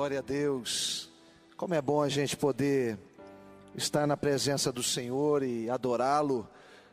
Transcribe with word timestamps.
Glória 0.00 0.20
a 0.20 0.22
Deus. 0.22 1.10
Como 1.58 1.74
é 1.74 1.82
bom 1.82 2.00
a 2.00 2.08
gente 2.08 2.34
poder 2.34 2.98
estar 3.76 4.06
na 4.06 4.16
presença 4.16 4.72
do 4.72 4.82
Senhor 4.82 5.42
e 5.42 5.68
adorá-lo. 5.68 6.48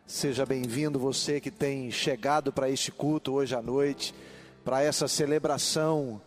Seja 0.06 0.46
bem-vindo 0.46 1.00
você 1.00 1.40
que 1.40 1.50
tem 1.50 1.90
chegado 1.90 2.52
para 2.52 2.70
este 2.70 2.92
culto 2.92 3.32
hoje 3.32 3.56
à 3.56 3.62
noite, 3.62 4.14
para 4.62 4.84
essa 4.84 5.08
celebração 5.08 6.22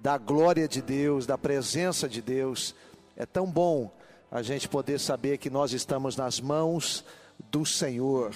da 0.00 0.16
glória 0.16 0.68
de 0.68 0.80
Deus, 0.80 1.26
da 1.26 1.36
presença 1.36 2.08
de 2.08 2.22
Deus. 2.22 2.76
É 3.16 3.26
tão 3.26 3.50
bom 3.50 3.92
a 4.30 4.40
gente 4.40 4.68
poder 4.68 5.00
saber 5.00 5.38
que 5.38 5.50
nós 5.50 5.72
estamos 5.72 6.14
nas 6.14 6.38
mãos 6.38 7.04
do 7.50 7.66
Senhor. 7.66 8.32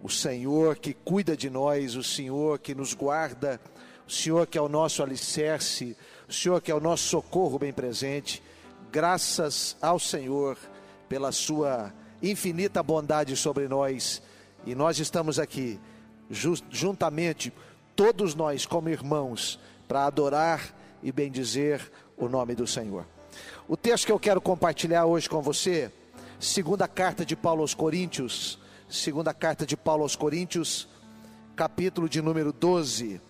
O 0.00 0.08
Senhor 0.08 0.76
que 0.76 0.94
cuida 0.94 1.36
de 1.36 1.50
nós, 1.50 1.96
o 1.96 2.04
Senhor 2.04 2.60
que 2.60 2.72
nos 2.72 2.94
guarda, 2.94 3.60
o 4.10 4.12
Senhor 4.12 4.44
que 4.44 4.58
é 4.58 4.60
o 4.60 4.68
nosso 4.68 5.04
alicerce, 5.04 5.96
o 6.28 6.32
Senhor 6.32 6.60
que 6.60 6.72
é 6.72 6.74
o 6.74 6.80
nosso 6.80 7.04
socorro 7.04 7.60
bem 7.60 7.72
presente. 7.72 8.42
Graças 8.90 9.76
ao 9.80 10.00
Senhor 10.00 10.58
pela 11.08 11.30
sua 11.30 11.94
infinita 12.20 12.82
bondade 12.82 13.36
sobre 13.36 13.68
nós. 13.68 14.20
E 14.66 14.74
nós 14.74 14.98
estamos 14.98 15.38
aqui 15.38 15.78
juntamente 16.28 17.52
todos 17.94 18.34
nós 18.34 18.66
como 18.66 18.88
irmãos 18.88 19.60
para 19.86 20.06
adorar 20.06 20.74
e 21.04 21.12
bendizer 21.12 21.80
o 22.16 22.28
nome 22.28 22.56
do 22.56 22.66
Senhor. 22.66 23.06
O 23.68 23.76
texto 23.76 24.06
que 24.06 24.12
eu 24.12 24.18
quero 24.18 24.40
compartilhar 24.40 25.06
hoje 25.06 25.28
com 25.28 25.40
você, 25.40 25.88
segunda 26.40 26.88
carta 26.88 27.24
de 27.24 27.36
Paulo 27.36 27.62
aos 27.62 27.74
Coríntios, 27.74 28.58
segunda 28.88 29.32
carta 29.32 29.64
de 29.64 29.76
Paulo 29.76 30.02
aos 30.02 30.16
Coríntios, 30.16 30.88
capítulo 31.54 32.08
de 32.08 32.20
número 32.20 32.52
12. 32.52 33.29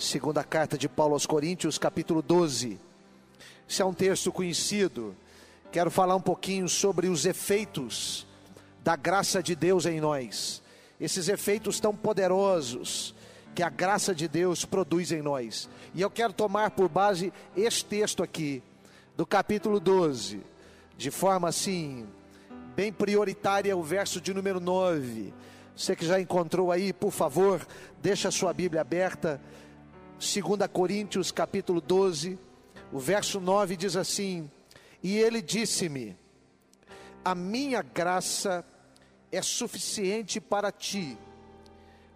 Segunda 0.00 0.42
carta 0.42 0.78
de 0.78 0.88
Paulo 0.88 1.12
aos 1.12 1.26
Coríntios, 1.26 1.76
capítulo 1.76 2.22
12. 2.22 2.80
Esse 3.68 3.82
é 3.82 3.84
um 3.84 3.92
texto 3.92 4.32
conhecido. 4.32 5.14
Quero 5.70 5.90
falar 5.90 6.16
um 6.16 6.22
pouquinho 6.22 6.70
sobre 6.70 7.06
os 7.06 7.26
efeitos 7.26 8.26
da 8.82 8.96
graça 8.96 9.42
de 9.42 9.54
Deus 9.54 9.84
em 9.84 10.00
nós. 10.00 10.62
Esses 10.98 11.28
efeitos 11.28 11.80
tão 11.80 11.94
poderosos 11.94 13.14
que 13.54 13.62
a 13.62 13.68
graça 13.68 14.14
de 14.14 14.26
Deus 14.26 14.64
produz 14.64 15.12
em 15.12 15.20
nós. 15.20 15.68
E 15.94 16.00
eu 16.00 16.10
quero 16.10 16.32
tomar 16.32 16.70
por 16.70 16.88
base 16.88 17.30
este 17.54 17.84
texto 17.84 18.22
aqui, 18.22 18.62
do 19.18 19.26
capítulo 19.26 19.78
12, 19.78 20.40
de 20.96 21.10
forma 21.10 21.46
assim, 21.46 22.06
bem 22.74 22.90
prioritária, 22.90 23.76
o 23.76 23.82
verso 23.82 24.18
de 24.18 24.32
número 24.32 24.60
9. 24.60 25.34
Você 25.76 25.94
que 25.94 26.06
já 26.06 26.18
encontrou 26.18 26.72
aí, 26.72 26.90
por 26.90 27.10
favor, 27.10 27.66
deixa 28.02 28.28
a 28.28 28.32
sua 28.32 28.54
Bíblia 28.54 28.80
aberta 28.80 29.38
2 30.20 30.68
Coríntios 30.70 31.32
capítulo 31.32 31.80
12, 31.80 32.38
o 32.92 32.98
verso 32.98 33.40
9 33.40 33.74
diz 33.74 33.96
assim: 33.96 34.50
E 35.02 35.16
ele 35.16 35.40
disse-me: 35.40 36.14
A 37.24 37.34
minha 37.34 37.80
graça 37.80 38.62
é 39.32 39.40
suficiente 39.40 40.38
para 40.38 40.70
ti, 40.70 41.16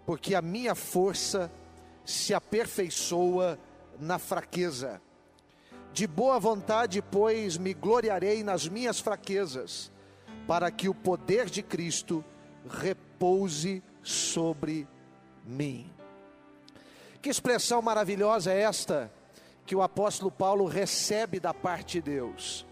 porque 0.05 0.34
a 0.34 0.42
minha 0.42 0.74
força 0.74 1.50
se 2.05 2.34
aperfeiçoa 2.34 3.58
na 3.98 4.18
fraqueza. 4.18 5.00
De 5.91 6.06
boa 6.06 6.39
vontade, 6.39 7.00
pois, 7.00 7.56
me 7.56 7.72
gloriarei 7.72 8.44
nas 8.44 8.68
minhas 8.68 9.00
fraquezas, 9.00 9.91
para 10.46 10.70
que 10.70 10.91
o 10.91 10.94
poder 10.94 11.46
de 11.46 11.62
Cristo 11.62 12.22
repouse 12.68 13.83
sobre 14.02 14.86
mim. 15.46 15.90
Que 17.24 17.30
expressão 17.30 17.80
maravilhosa 17.80 18.52
é 18.52 18.61
esta 18.61 19.11
que 19.64 19.74
o 19.74 19.80
apóstolo 19.80 20.30
Paulo 20.30 20.67
recebe 20.67 21.40
da 21.40 21.55
parte 21.55 21.95
de 21.95 22.02
Deus. 22.02 22.67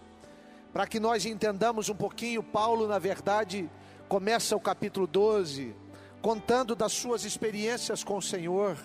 Para 0.71 0.85
que 0.85 0.99
nós 0.99 1.25
entendamos 1.25 1.89
um 1.89 1.95
pouquinho, 1.95 2.43
Paulo, 2.43 2.87
na 2.87 2.99
verdade, 2.99 3.67
começa 4.07 4.55
o 4.55 4.59
capítulo 4.59 5.07
12 5.07 5.75
contando 6.21 6.75
das 6.75 6.93
suas 6.93 7.25
experiências 7.25 8.03
com 8.03 8.15
o 8.15 8.21
Senhor, 8.21 8.77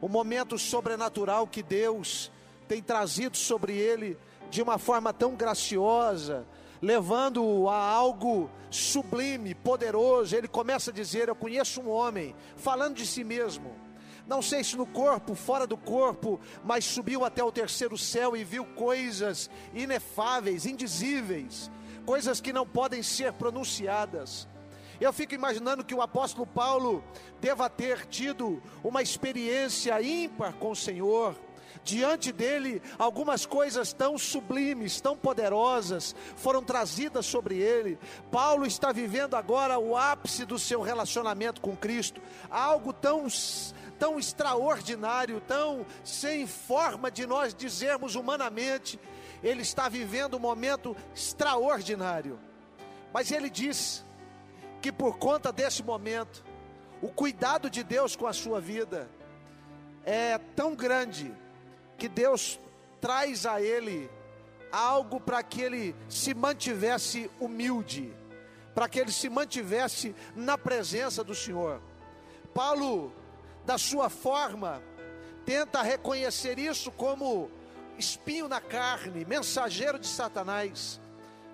o 0.00 0.08
momento 0.08 0.58
sobrenatural 0.58 1.46
que 1.46 1.62
Deus 1.62 2.32
tem 2.66 2.82
trazido 2.82 3.36
sobre 3.36 3.76
ele 3.76 4.18
de 4.50 4.62
uma 4.62 4.78
forma 4.78 5.12
tão 5.12 5.36
graciosa, 5.36 6.44
levando-o 6.82 7.70
a 7.70 7.78
algo 7.78 8.50
sublime, 8.68 9.54
poderoso. 9.54 10.34
Ele 10.34 10.48
começa 10.48 10.90
a 10.90 10.92
dizer: 10.92 11.28
Eu 11.28 11.36
conheço 11.36 11.80
um 11.80 11.88
homem, 11.88 12.34
falando 12.56 12.96
de 12.96 13.06
si 13.06 13.22
mesmo 13.22 13.83
não 14.26 14.40
sei 14.40 14.64
se 14.64 14.76
no 14.76 14.86
corpo, 14.86 15.34
fora 15.34 15.66
do 15.66 15.76
corpo, 15.76 16.40
mas 16.64 16.84
subiu 16.84 17.24
até 17.24 17.44
o 17.44 17.52
terceiro 17.52 17.96
céu 17.98 18.36
e 18.36 18.42
viu 18.42 18.64
coisas 18.64 19.50
inefáveis, 19.74 20.64
indizíveis, 20.64 21.70
coisas 22.06 22.40
que 22.40 22.52
não 22.52 22.66
podem 22.66 23.02
ser 23.02 23.32
pronunciadas. 23.34 24.48
Eu 25.00 25.12
fico 25.12 25.34
imaginando 25.34 25.84
que 25.84 25.94
o 25.94 26.00
apóstolo 26.00 26.46
Paulo 26.46 27.04
deva 27.40 27.68
ter 27.68 28.06
tido 28.06 28.62
uma 28.82 29.02
experiência 29.02 30.00
ímpar 30.00 30.54
com 30.54 30.70
o 30.70 30.76
Senhor. 30.76 31.36
Diante 31.82 32.32
dele, 32.32 32.80
algumas 32.98 33.44
coisas 33.44 33.92
tão 33.92 34.16
sublimes, 34.16 35.00
tão 35.00 35.16
poderosas 35.16 36.14
foram 36.36 36.62
trazidas 36.62 37.26
sobre 37.26 37.58
ele. 37.58 37.98
Paulo 38.30 38.64
está 38.64 38.90
vivendo 38.90 39.34
agora 39.34 39.78
o 39.78 39.94
ápice 39.94 40.46
do 40.46 40.58
seu 40.58 40.80
relacionamento 40.80 41.60
com 41.60 41.76
Cristo, 41.76 42.22
algo 42.48 42.92
tão 42.92 43.26
tão 43.98 44.18
extraordinário, 44.18 45.40
tão 45.40 45.86
sem 46.04 46.46
forma 46.46 47.10
de 47.10 47.26
nós 47.26 47.54
dizermos 47.54 48.14
humanamente. 48.14 48.98
Ele 49.42 49.62
está 49.62 49.88
vivendo 49.88 50.36
um 50.36 50.40
momento 50.40 50.96
extraordinário. 51.14 52.38
Mas 53.12 53.30
ele 53.30 53.48
diz 53.48 54.04
que 54.80 54.90
por 54.90 55.18
conta 55.18 55.52
desse 55.52 55.82
momento, 55.82 56.44
o 57.00 57.08
cuidado 57.08 57.70
de 57.70 57.82
Deus 57.82 58.16
com 58.16 58.26
a 58.26 58.32
sua 58.32 58.60
vida 58.60 59.08
é 60.04 60.38
tão 60.56 60.74
grande 60.74 61.34
que 61.96 62.08
Deus 62.08 62.58
traz 63.00 63.46
a 63.46 63.60
ele 63.60 64.10
algo 64.72 65.20
para 65.20 65.42
que 65.42 65.62
ele 65.62 65.94
se 66.08 66.34
mantivesse 66.34 67.30
humilde, 67.38 68.12
para 68.74 68.88
que 68.88 68.98
ele 68.98 69.12
se 69.12 69.28
mantivesse 69.28 70.14
na 70.34 70.58
presença 70.58 71.22
do 71.22 71.34
Senhor. 71.34 71.80
Paulo 72.52 73.12
da 73.64 73.78
sua 73.78 74.08
forma, 74.08 74.82
tenta 75.44 75.82
reconhecer 75.82 76.58
isso 76.58 76.90
como 76.90 77.50
espinho 77.98 78.48
na 78.48 78.60
carne, 78.60 79.24
mensageiro 79.24 79.98
de 79.98 80.06
Satanás. 80.06 81.00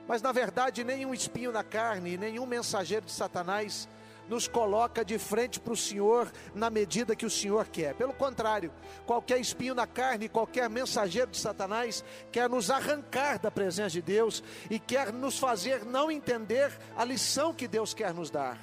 Mas 0.09 0.23
na 0.23 0.33
verdade, 0.33 0.83
nenhum 0.83 1.15
espinho 1.15 1.53
na 1.53 1.63
carne, 1.63 2.17
nenhum 2.17 2.47
mensageiro 2.47 3.07
de 3.07 3.13
Satanás 3.13 3.89
nos 4.29 4.47
coloca 4.47 5.05
de 5.05 5.19
frente 5.19 5.59
para 5.59 5.73
o 5.73 5.77
Senhor 5.77 6.31
na 6.55 6.71
medida 6.71 7.17
que 7.17 7.27
o 7.27 7.31
Senhor 7.31 7.67
quer. 7.67 7.95
Pelo 7.95 8.13
contrário, 8.13 8.73
qualquer 9.05 9.41
espinho 9.41 9.75
na 9.75 9.89
carne, 9.89 10.29
qualquer 10.29 10.71
mensageiro 10.71 11.33
de 11.33 11.37
Satanás 11.37 12.05
quer 12.31 12.49
nos 12.49 12.71
arrancar 12.71 13.41
da 13.41 13.51
presença 13.51 13.91
de 13.91 14.03
Deus 14.03 14.43
e 14.71 14.79
quer 14.79 15.13
nos 15.13 15.37
fazer 15.37 15.85
não 15.85 16.11
entender 16.11 16.73
a 16.97 17.05
lição 17.05 17.53
que 17.53 17.67
Deus 17.67 17.93
quer 17.93 18.15
nos 18.15 18.31
dar. 18.31 18.57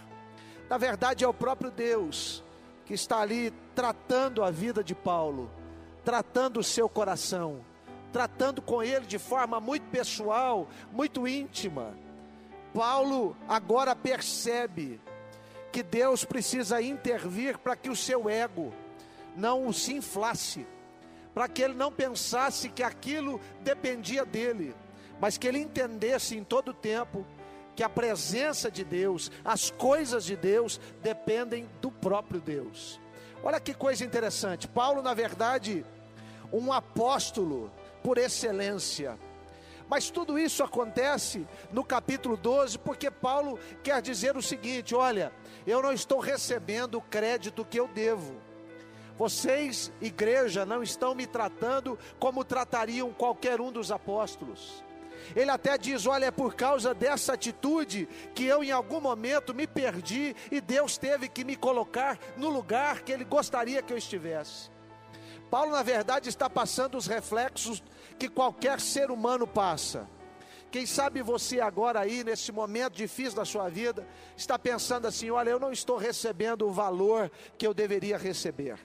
Na 0.70 0.78
verdade, 0.78 1.26
é 1.26 1.28
o 1.28 1.34
próprio 1.34 1.70
Deus 1.70 2.44
que 2.88 2.94
está 2.94 3.20
ali 3.20 3.54
tratando 3.76 4.42
a 4.42 4.50
vida 4.50 4.82
de 4.82 4.96
Paulo, 4.96 5.52
tratando 6.06 6.62
o 6.62 6.64
seu 6.64 6.88
coração, 6.88 7.60
tratando 8.14 8.62
com 8.62 8.82
ele 8.82 9.06
de 9.06 9.20
forma 9.20 9.60
muito 9.60 9.84
pessoal, 9.90 10.70
muito 10.94 11.28
íntima. 11.28 11.94
Paulo 12.74 13.36
agora 13.46 13.94
percebe 13.94 15.02
que 15.70 15.84
Deus 15.84 16.24
precisa 16.24 16.82
intervir 16.82 17.58
para 17.58 17.76
que 17.76 17.90
o 17.90 17.96
seu 17.96 18.30
ego 18.30 18.74
não 19.36 19.74
se 19.74 19.94
inflasse, 19.94 20.66
para 21.34 21.50
que 21.50 21.62
ele 21.62 21.74
não 21.74 21.92
pensasse 21.92 22.70
que 22.70 22.84
aquilo 22.84 23.38
dependia 23.64 24.24
dele, 24.24 24.74
mas 25.20 25.38
que 25.38 25.46
ele 25.46 25.60
entendesse 25.60 26.38
em 26.38 26.44
todo 26.44 26.70
o 26.70 26.74
tempo 26.74 27.26
que 27.78 27.84
a 27.84 27.90
presença 27.90 28.72
de 28.72 28.84
Deus, 28.84 29.32
as 29.46 29.70
coisas 29.70 30.26
de 30.26 30.36
Deus 30.36 30.82
dependem 31.04 31.70
do 31.80 31.92
próprio 31.92 32.42
Deus. 32.42 33.00
Olha 33.44 33.60
que 33.60 33.72
coisa 33.72 34.04
interessante. 34.04 34.68
Paulo, 34.68 35.04
na 35.04 35.14
verdade, 35.14 35.86
um 36.52 36.74
apóstolo 36.74 37.72
por 38.02 38.18
excelência. 38.18 39.16
Mas 39.88 40.10
tudo 40.10 40.40
isso 40.40 40.64
acontece 40.64 41.48
no 41.72 41.84
capítulo 41.84 42.36
12, 42.36 42.80
porque 42.80 43.12
Paulo 43.12 43.60
quer 43.84 44.02
dizer 44.02 44.36
o 44.36 44.42
seguinte: 44.42 44.96
olha, 44.96 45.32
eu 45.68 45.80
não 45.80 45.94
estou 45.94 46.20
recebendo 46.20 46.98
o 46.98 47.02
crédito 47.02 47.64
que 47.64 47.80
eu 47.80 47.88
devo. 47.88 48.36
Vocês, 49.16 49.92
igreja, 50.02 50.66
não 50.66 50.82
estão 50.82 51.14
me 51.14 51.28
tratando 51.28 51.98
como 52.18 52.44
tratariam 52.44 53.14
qualquer 53.14 53.62
um 53.62 53.72
dos 53.72 53.92
apóstolos. 53.92 54.84
Ele 55.36 55.52
até 55.52 55.78
diz: 55.78 56.06
Olha, 56.06 56.26
é 56.26 56.32
por 56.32 56.56
causa 56.56 56.94
dessa 56.94 57.34
atitude 57.34 58.08
que 58.34 58.46
eu 58.46 58.64
em 58.64 58.72
algum 58.72 59.00
momento 59.00 59.54
me 59.54 59.68
perdi 59.68 60.36
e 60.52 60.62
Deus 60.62 60.98
teve 60.98 61.28
que 61.28 61.44
me 61.44 61.56
colocar 61.56 62.18
no 62.36 62.50
lugar 62.50 63.02
que 63.02 63.12
Ele 63.12 63.24
gostaria 63.24 63.82
que 63.82 63.94
eu 63.94 63.98
estivesse. 63.98 64.70
Paulo, 65.50 65.72
na 65.72 65.84
verdade, 65.84 66.30
está 66.30 66.50
passando 66.50 66.98
os 66.98 67.08
reflexos 67.08 67.82
que 68.20 68.28
qualquer 68.28 68.82
ser 68.82 69.10
humano 69.10 69.48
passa. 69.48 70.08
Quem 70.70 70.86
sabe 70.86 71.22
você 71.22 71.62
agora 71.62 72.02
aí, 72.02 72.24
nesse 72.24 72.52
momento 72.52 72.94
difícil 72.94 73.36
da 73.36 73.46
sua 73.46 73.70
vida, 73.70 74.06
está 74.36 74.60
pensando 74.60 75.08
assim: 75.08 75.30
olha, 75.30 75.50
eu 75.50 75.60
não 75.60 75.72
estou 75.72 75.98
recebendo 75.98 76.68
o 76.68 76.72
valor 76.72 77.32
que 77.58 77.66
eu 77.66 77.74
deveria 77.74 78.18
receber. 78.18 78.78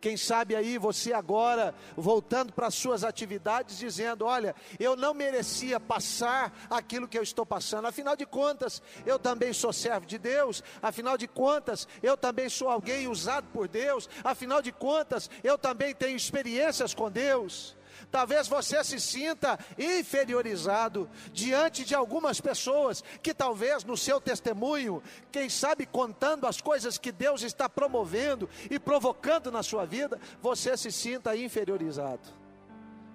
Quem 0.00 0.16
sabe 0.16 0.56
aí 0.56 0.78
você 0.78 1.12
agora 1.12 1.74
voltando 1.94 2.52
para 2.52 2.68
as 2.68 2.74
suas 2.74 3.04
atividades, 3.04 3.78
dizendo: 3.78 4.24
Olha, 4.24 4.54
eu 4.78 4.96
não 4.96 5.12
merecia 5.12 5.78
passar 5.78 6.66
aquilo 6.70 7.06
que 7.06 7.18
eu 7.18 7.22
estou 7.22 7.44
passando, 7.44 7.86
afinal 7.86 8.16
de 8.16 8.24
contas, 8.24 8.82
eu 9.04 9.18
também 9.18 9.52
sou 9.52 9.72
servo 9.72 10.06
de 10.06 10.16
Deus, 10.16 10.64
afinal 10.80 11.18
de 11.18 11.28
contas, 11.28 11.86
eu 12.02 12.16
também 12.16 12.48
sou 12.48 12.70
alguém 12.70 13.08
usado 13.08 13.46
por 13.52 13.68
Deus, 13.68 14.08
afinal 14.24 14.62
de 14.62 14.72
contas, 14.72 15.28
eu 15.44 15.58
também 15.58 15.94
tenho 15.94 16.16
experiências 16.16 16.94
com 16.94 17.10
Deus. 17.10 17.76
Talvez 18.10 18.46
você 18.46 18.82
se 18.84 19.00
sinta 19.00 19.58
inferiorizado 19.78 21.08
diante 21.32 21.84
de 21.84 21.94
algumas 21.94 22.40
pessoas 22.40 23.02
que 23.22 23.34
talvez 23.34 23.84
no 23.84 23.96
seu 23.96 24.20
testemunho, 24.20 25.02
quem 25.32 25.48
sabe 25.48 25.86
contando 25.86 26.46
as 26.46 26.60
coisas 26.60 26.98
que 26.98 27.12
Deus 27.12 27.42
está 27.42 27.68
promovendo 27.68 28.48
e 28.70 28.78
provocando 28.78 29.50
na 29.50 29.62
sua 29.62 29.84
vida, 29.84 30.20
você 30.40 30.76
se 30.76 30.92
sinta 30.92 31.36
inferiorizado. 31.36 32.22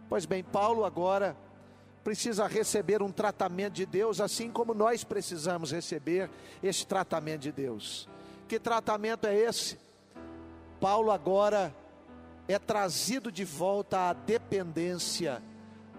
Pois 0.09 0.25
bem, 0.25 0.43
Paulo 0.43 0.85
agora 0.85 1.35
precisa 2.03 2.45
receber 2.45 3.01
um 3.01 3.11
tratamento 3.11 3.73
de 3.73 3.85
Deus, 3.85 4.21
assim 4.21 4.51
como 4.51 4.75
nós 4.75 5.03
precisamos 5.03 5.71
receber 5.71 6.29
esse 6.61 6.85
tratamento 6.85 7.41
de 7.41 7.51
Deus. 7.51 8.07
Que 8.47 8.59
tratamento 8.59 9.25
é 9.25 9.35
esse? 9.35 9.79
Paulo 10.79 11.11
agora 11.11 11.73
é 12.47 12.59
trazido 12.59 13.31
de 13.31 13.43
volta 13.43 14.09
à 14.09 14.13
dependência 14.13 15.41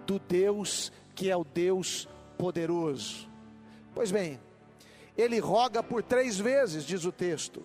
do 0.06 0.18
Deus 0.18 0.92
que 1.14 1.30
é 1.30 1.36
o 1.36 1.44
Deus 1.44 2.08
poderoso. 2.36 3.28
Pois 3.94 4.12
bem, 4.12 4.38
ele 5.16 5.38
roga 5.38 5.82
por 5.82 6.02
três 6.02 6.38
vezes, 6.38 6.84
diz 6.84 7.04
o 7.04 7.10
texto, 7.10 7.64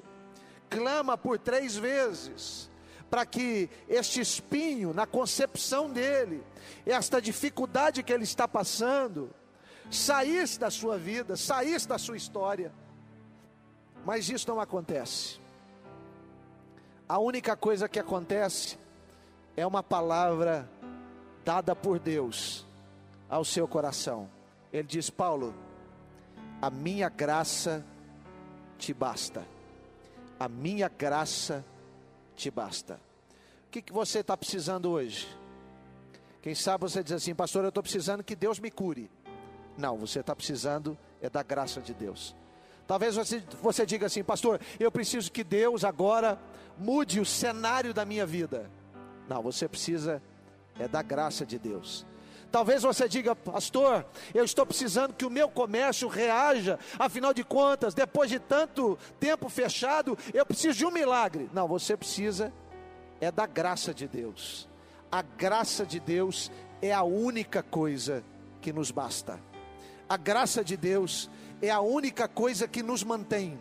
clama 0.70 1.18
por 1.18 1.38
três 1.38 1.76
vezes, 1.76 2.72
para 3.10 3.26
que 3.26 3.70
este 3.90 4.22
espinho 4.22 4.94
na 4.94 5.06
concepção 5.06 5.92
dele, 5.92 6.42
esta 6.86 7.22
dificuldade 7.22 8.02
que 8.02 8.14
ele 8.14 8.24
está 8.24 8.48
passando, 8.48 9.30
saísse 9.92 10.58
da 10.58 10.72
sua 10.72 10.98
vida, 10.98 11.36
saísse 11.36 11.86
da 11.86 11.98
sua 11.98 12.16
história. 12.16 12.72
Mas 14.06 14.30
isso 14.30 14.48
não 14.48 14.62
acontece. 14.62 15.41
A 17.12 17.20
única 17.20 17.58
coisa 17.58 17.90
que 17.90 18.00
acontece 18.00 18.78
é 19.58 19.68
uma 19.68 19.84
palavra 19.84 20.66
dada 21.44 21.76
por 21.76 22.00
Deus 22.00 22.66
ao 23.30 23.44
seu 23.44 23.68
coração. 23.68 24.30
Ele 24.72 24.88
diz: 24.88 25.10
Paulo, 25.10 25.54
a 26.62 26.70
minha 26.70 27.10
graça 27.10 27.86
te 28.78 28.94
basta. 28.94 29.46
A 30.40 30.48
minha 30.48 30.88
graça 30.88 31.66
te 32.34 32.50
basta. 32.50 32.98
O 33.68 33.72
que, 33.72 33.82
que 33.82 33.92
você 33.92 34.20
está 34.20 34.38
precisando 34.38 34.90
hoje? 34.90 35.28
Quem 36.42 36.56
sabe 36.56 36.84
você 36.84 37.04
diz 37.04 37.12
assim, 37.12 37.36
pastor, 37.36 37.66
eu 37.66 37.70
estou 37.70 37.84
precisando 37.84 38.24
que 38.24 38.38
Deus 38.38 38.58
me 38.58 38.72
cure. 38.72 39.12
Não, 39.78 39.98
você 39.98 40.22
está 40.22 40.34
precisando 40.34 40.98
é 41.22 41.30
da 41.30 41.44
graça 41.44 41.82
de 41.82 41.94
Deus. 41.94 42.34
Talvez 42.88 43.16
você, 43.16 43.44
você 43.62 43.86
diga 43.86 44.06
assim, 44.06 44.24
pastor, 44.24 44.62
eu 44.80 44.90
preciso 44.90 45.30
que 45.30 45.44
Deus 45.44 45.84
agora 45.84 46.40
mude 46.82 47.20
o 47.20 47.26
cenário 47.26 47.94
da 47.94 48.04
minha 48.04 48.26
vida. 48.26 48.70
Não, 49.30 49.42
você 49.42 49.68
precisa 49.68 50.22
é 50.80 50.88
da 50.88 51.02
graça 51.02 51.46
de 51.46 51.60
Deus. 51.60 52.06
Talvez 52.52 52.82
você 52.82 53.08
diga, 53.08 53.36
pastor, 53.36 54.06
eu 54.34 54.44
estou 54.44 54.66
precisando 54.66 55.14
que 55.14 55.26
o 55.26 55.30
meu 55.30 55.48
comércio 55.48 56.08
reaja, 56.10 56.78
afinal 57.00 57.34
de 57.34 57.44
contas, 57.44 57.94
depois 57.94 58.30
de 58.30 58.40
tanto 58.40 58.98
tempo 59.20 59.48
fechado, 59.48 60.18
eu 60.34 60.46
preciso 60.46 60.80
de 60.80 60.86
um 60.86 60.92
milagre. 60.92 61.50
Não, 61.54 61.68
você 61.68 61.96
precisa 61.96 62.52
é 63.22 63.32
da 63.32 63.46
graça 63.46 63.94
de 63.94 64.08
Deus. 64.08 64.68
A 65.12 65.22
graça 65.22 65.86
de 65.86 66.00
Deus 66.00 66.52
é 66.82 66.92
a 66.92 67.04
única 67.04 67.62
coisa 67.62 68.24
que 68.60 68.74
nos 68.74 68.90
basta. 68.92 69.40
A 70.10 70.18
graça 70.18 70.64
de 70.64 70.76
Deus 70.76 71.30
é 71.62 71.70
a 71.70 71.80
única 71.80 72.28
coisa 72.28 72.68
que 72.68 72.82
nos 72.82 73.04
mantém. 73.04 73.58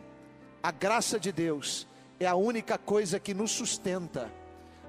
A 0.63 0.73
graça 0.73 1.21
de 1.21 1.31
Deus 1.31 1.87
é 2.21 2.27
a 2.27 2.37
única 2.37 2.77
coisa 2.77 3.19
que 3.19 3.33
nos 3.33 3.51
sustenta. 3.51 4.31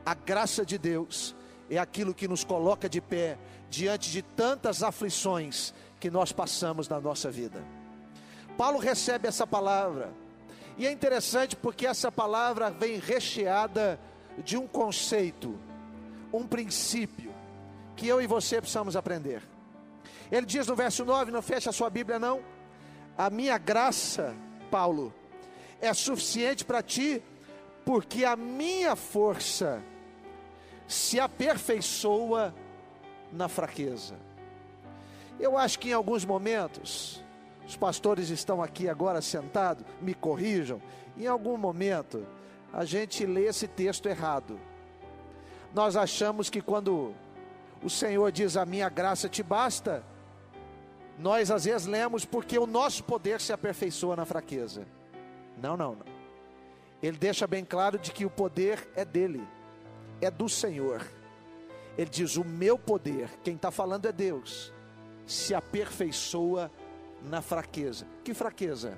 A 0.05 0.13
graça 0.13 0.65
de 0.65 0.77
Deus 0.77 1.33
é 1.69 1.77
aquilo 1.77 2.13
que 2.13 2.27
nos 2.27 2.43
coloca 2.43 2.89
de 2.89 2.99
pé 2.99 3.39
diante 3.69 4.11
de 4.11 4.21
tantas 4.21 4.83
aflições 4.83 5.73
que 5.97 6.11
nós 6.11 6.33
passamos 6.33 6.89
na 6.89 6.99
nossa 6.99 7.31
vida. 7.31 7.63
Paulo 8.57 8.77
recebe 8.77 9.29
essa 9.29 9.47
palavra, 9.47 10.11
e 10.77 10.85
é 10.85 10.91
interessante 10.91 11.55
porque 11.55 11.87
essa 11.87 12.11
palavra 12.11 12.69
vem 12.69 12.99
recheada 12.99 13.97
de 14.43 14.57
um 14.57 14.67
conceito, 14.67 15.57
um 16.33 16.45
princípio, 16.45 17.33
que 17.95 18.07
eu 18.07 18.21
e 18.21 18.27
você 18.27 18.59
precisamos 18.59 18.97
aprender. 18.97 19.41
Ele 20.29 20.45
diz 20.45 20.67
no 20.67 20.75
verso 20.75 21.05
9, 21.05 21.31
não 21.31 21.41
fecha 21.41 21.69
a 21.69 21.73
sua 21.73 21.89
Bíblia 21.89 22.19
não, 22.19 22.41
a 23.17 23.29
minha 23.29 23.57
graça, 23.57 24.35
Paulo, 24.69 25.13
é 25.81 25.93
suficiente 25.93 26.63
para 26.63 26.81
ti, 26.81 27.21
porque 27.83 28.23
a 28.23 28.35
minha 28.35 28.95
força 28.95 29.81
se 30.87 31.19
aperfeiçoa 31.19 32.53
na 33.31 33.47
fraqueza. 33.47 34.15
Eu 35.39 35.57
acho 35.57 35.79
que 35.79 35.89
em 35.89 35.93
alguns 35.93 36.23
momentos, 36.23 37.23
os 37.67 37.75
pastores 37.75 38.29
estão 38.29 38.61
aqui 38.61 38.87
agora 38.87 39.21
sentados, 39.21 39.85
me 40.01 40.13
corrijam, 40.13 40.81
em 41.17 41.25
algum 41.25 41.57
momento 41.57 42.25
a 42.73 42.85
gente 42.85 43.25
lê 43.25 43.45
esse 43.45 43.67
texto 43.67 44.07
errado. 44.07 44.59
Nós 45.73 45.95
achamos 45.95 46.49
que 46.49 46.61
quando 46.61 47.13
o 47.81 47.89
Senhor 47.89 48.31
diz 48.31 48.55
a 48.55 48.65
minha 48.65 48.87
graça 48.89 49.27
te 49.27 49.41
basta, 49.41 50.03
nós 51.17 51.49
às 51.49 51.65
vezes 51.65 51.87
lemos 51.87 52.25
porque 52.25 52.57
o 52.57 52.67
nosso 52.67 53.03
poder 53.03 53.41
se 53.41 53.51
aperfeiçoa 53.51 54.15
na 54.15 54.25
fraqueza. 54.25 54.85
Não, 55.61 55.77
não, 55.77 55.95
não. 55.95 56.05
Ele 57.01 57.17
deixa 57.17 57.47
bem 57.47 57.63
claro 57.63 57.97
de 57.97 58.11
que 58.11 58.25
o 58.25 58.29
poder 58.29 58.87
é 58.95 59.05
dele, 59.05 59.47
é 60.19 60.29
do 60.29 60.49
Senhor. 60.49 61.05
Ele 61.97 62.09
diz: 62.09 62.35
O 62.35 62.43
meu 62.43 62.77
poder, 62.77 63.29
quem 63.43 63.55
está 63.55 63.71
falando 63.71 64.07
é 64.07 64.11
Deus, 64.11 64.73
se 65.25 65.53
aperfeiçoa 65.53 66.71
na 67.23 67.41
fraqueza. 67.41 68.07
Que 68.23 68.33
fraqueza? 68.33 68.97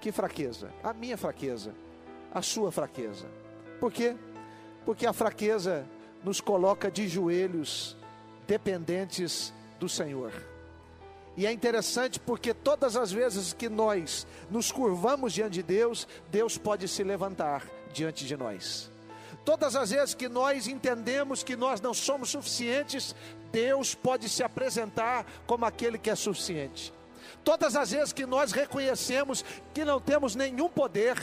Que 0.00 0.10
fraqueza? 0.12 0.70
A 0.82 0.92
minha 0.92 1.16
fraqueza, 1.16 1.74
a 2.32 2.42
sua 2.42 2.70
fraqueza. 2.70 3.26
Por 3.80 3.92
quê? 3.92 4.16
Porque 4.84 5.06
a 5.06 5.12
fraqueza 5.12 5.86
nos 6.22 6.40
coloca 6.40 6.90
de 6.90 7.08
joelhos 7.08 7.96
dependentes 8.46 9.52
do 9.78 9.88
Senhor. 9.88 10.32
E 11.36 11.46
é 11.46 11.52
interessante 11.52 12.20
porque 12.20 12.54
todas 12.54 12.96
as 12.96 13.10
vezes 13.10 13.52
que 13.52 13.68
nós 13.68 14.26
nos 14.50 14.70
curvamos 14.70 15.32
diante 15.32 15.54
de 15.54 15.62
Deus, 15.62 16.06
Deus 16.30 16.56
pode 16.56 16.86
se 16.86 17.02
levantar 17.02 17.66
diante 17.92 18.24
de 18.24 18.36
nós. 18.36 18.90
Todas 19.44 19.76
as 19.76 19.90
vezes 19.90 20.14
que 20.14 20.28
nós 20.28 20.68
entendemos 20.68 21.42
que 21.42 21.56
nós 21.56 21.80
não 21.80 21.92
somos 21.92 22.30
suficientes, 22.30 23.14
Deus 23.52 23.94
pode 23.94 24.28
se 24.28 24.42
apresentar 24.42 25.26
como 25.46 25.66
aquele 25.66 25.98
que 25.98 26.08
é 26.08 26.14
suficiente. 26.14 26.92
Todas 27.42 27.76
as 27.76 27.90
vezes 27.90 28.12
que 28.12 28.24
nós 28.24 28.52
reconhecemos 28.52 29.44
que 29.74 29.84
não 29.84 30.00
temos 30.00 30.34
nenhum 30.34 30.68
poder, 30.68 31.20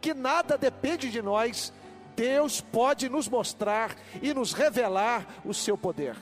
que 0.00 0.14
nada 0.14 0.56
depende 0.56 1.10
de 1.10 1.20
nós, 1.20 1.72
Deus 2.16 2.60
pode 2.60 3.08
nos 3.08 3.28
mostrar 3.28 3.94
e 4.22 4.32
nos 4.32 4.52
revelar 4.52 5.26
o 5.44 5.52
seu 5.52 5.76
poder. 5.76 6.16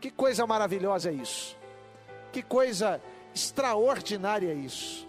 Que 0.00 0.10
coisa 0.10 0.46
maravilhosa 0.46 1.10
é 1.10 1.14
isso! 1.14 1.63
Que 2.34 2.42
coisa 2.42 3.00
extraordinária 3.32 4.52
isso. 4.52 5.06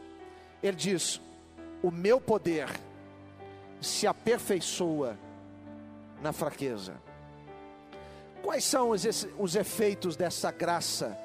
Ele 0.62 0.78
diz: 0.78 1.20
O 1.82 1.90
meu 1.90 2.22
poder 2.22 2.70
se 3.82 4.06
aperfeiçoa 4.06 5.18
na 6.22 6.32
fraqueza. 6.32 6.94
Quais 8.44 8.64
são 8.64 8.92
os, 8.92 9.28
os 9.40 9.56
efeitos 9.56 10.16
dessa 10.16 10.52
graça, 10.52 11.18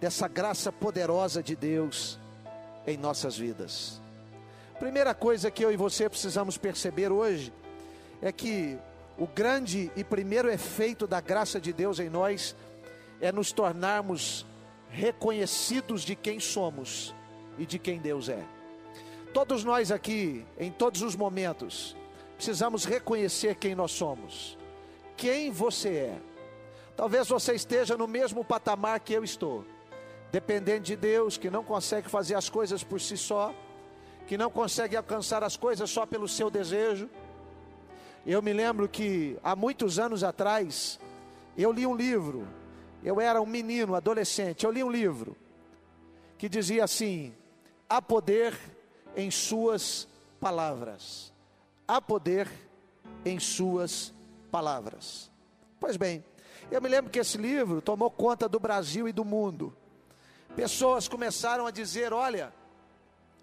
dessa 0.00 0.28
graça 0.28 0.70
poderosa 0.70 1.42
de 1.42 1.56
Deus 1.56 2.16
em 2.86 2.96
nossas 2.96 3.36
vidas? 3.36 4.00
Primeira 4.78 5.16
coisa 5.16 5.50
que 5.50 5.64
eu 5.64 5.72
e 5.72 5.76
você 5.76 6.08
precisamos 6.08 6.56
perceber 6.56 7.10
hoje 7.10 7.52
é 8.22 8.30
que 8.30 8.78
o 9.18 9.26
grande 9.26 9.90
e 9.96 10.04
primeiro 10.04 10.48
efeito 10.48 11.08
da 11.08 11.20
graça 11.20 11.60
de 11.60 11.72
Deus 11.72 11.98
em 11.98 12.08
nós 12.08 12.54
é 13.20 13.32
nos 13.32 13.50
tornarmos 13.50 14.46
reconhecidos 14.90 16.02
de 16.02 16.14
quem 16.14 16.40
somos 16.40 17.14
e 17.58 17.66
de 17.66 17.78
quem 17.78 17.98
Deus 17.98 18.28
é. 18.28 18.44
Todos 19.32 19.64
nós 19.64 19.92
aqui, 19.92 20.46
em 20.58 20.70
todos 20.70 21.02
os 21.02 21.14
momentos, 21.14 21.96
precisamos 22.36 22.84
reconhecer 22.84 23.56
quem 23.56 23.74
nós 23.74 23.92
somos, 23.92 24.56
quem 25.16 25.50
você 25.50 25.88
é. 25.88 26.18
Talvez 26.96 27.28
você 27.28 27.54
esteja 27.54 27.96
no 27.96 28.06
mesmo 28.06 28.44
patamar 28.44 29.00
que 29.00 29.12
eu 29.12 29.22
estou, 29.22 29.64
dependendo 30.32 30.84
de 30.84 30.96
Deus, 30.96 31.36
que 31.36 31.50
não 31.50 31.62
consegue 31.62 32.08
fazer 32.08 32.34
as 32.34 32.48
coisas 32.48 32.82
por 32.82 33.00
si 33.00 33.16
só, 33.16 33.54
que 34.26 34.38
não 34.38 34.50
consegue 34.50 34.96
alcançar 34.96 35.44
as 35.44 35.56
coisas 35.56 35.90
só 35.90 36.06
pelo 36.06 36.26
seu 36.26 36.50
desejo. 36.50 37.08
Eu 38.24 38.42
me 38.42 38.52
lembro 38.52 38.88
que 38.88 39.38
há 39.42 39.54
muitos 39.54 39.98
anos 39.98 40.24
atrás, 40.24 40.98
eu 41.56 41.70
li 41.70 41.86
um 41.86 41.94
livro, 41.94 42.48
eu 43.02 43.20
era 43.20 43.40
um 43.40 43.46
menino, 43.46 43.94
adolescente, 43.94 44.64
eu 44.64 44.70
li 44.70 44.82
um 44.82 44.90
livro 44.90 45.36
que 46.38 46.48
dizia 46.48 46.84
assim: 46.84 47.34
há 47.88 48.00
poder 48.00 48.58
em 49.16 49.30
Suas 49.30 50.08
palavras. 50.40 51.32
Há 51.86 52.00
poder 52.00 52.50
em 53.24 53.38
Suas 53.38 54.12
palavras. 54.50 55.30
Pois 55.80 55.96
bem, 55.96 56.24
eu 56.70 56.80
me 56.80 56.88
lembro 56.88 57.10
que 57.10 57.18
esse 57.18 57.38
livro 57.38 57.80
tomou 57.80 58.10
conta 58.10 58.48
do 58.48 58.58
Brasil 58.58 59.08
e 59.08 59.12
do 59.12 59.24
mundo. 59.24 59.76
Pessoas 60.54 61.08
começaram 61.08 61.66
a 61.66 61.70
dizer: 61.70 62.12
olha, 62.12 62.52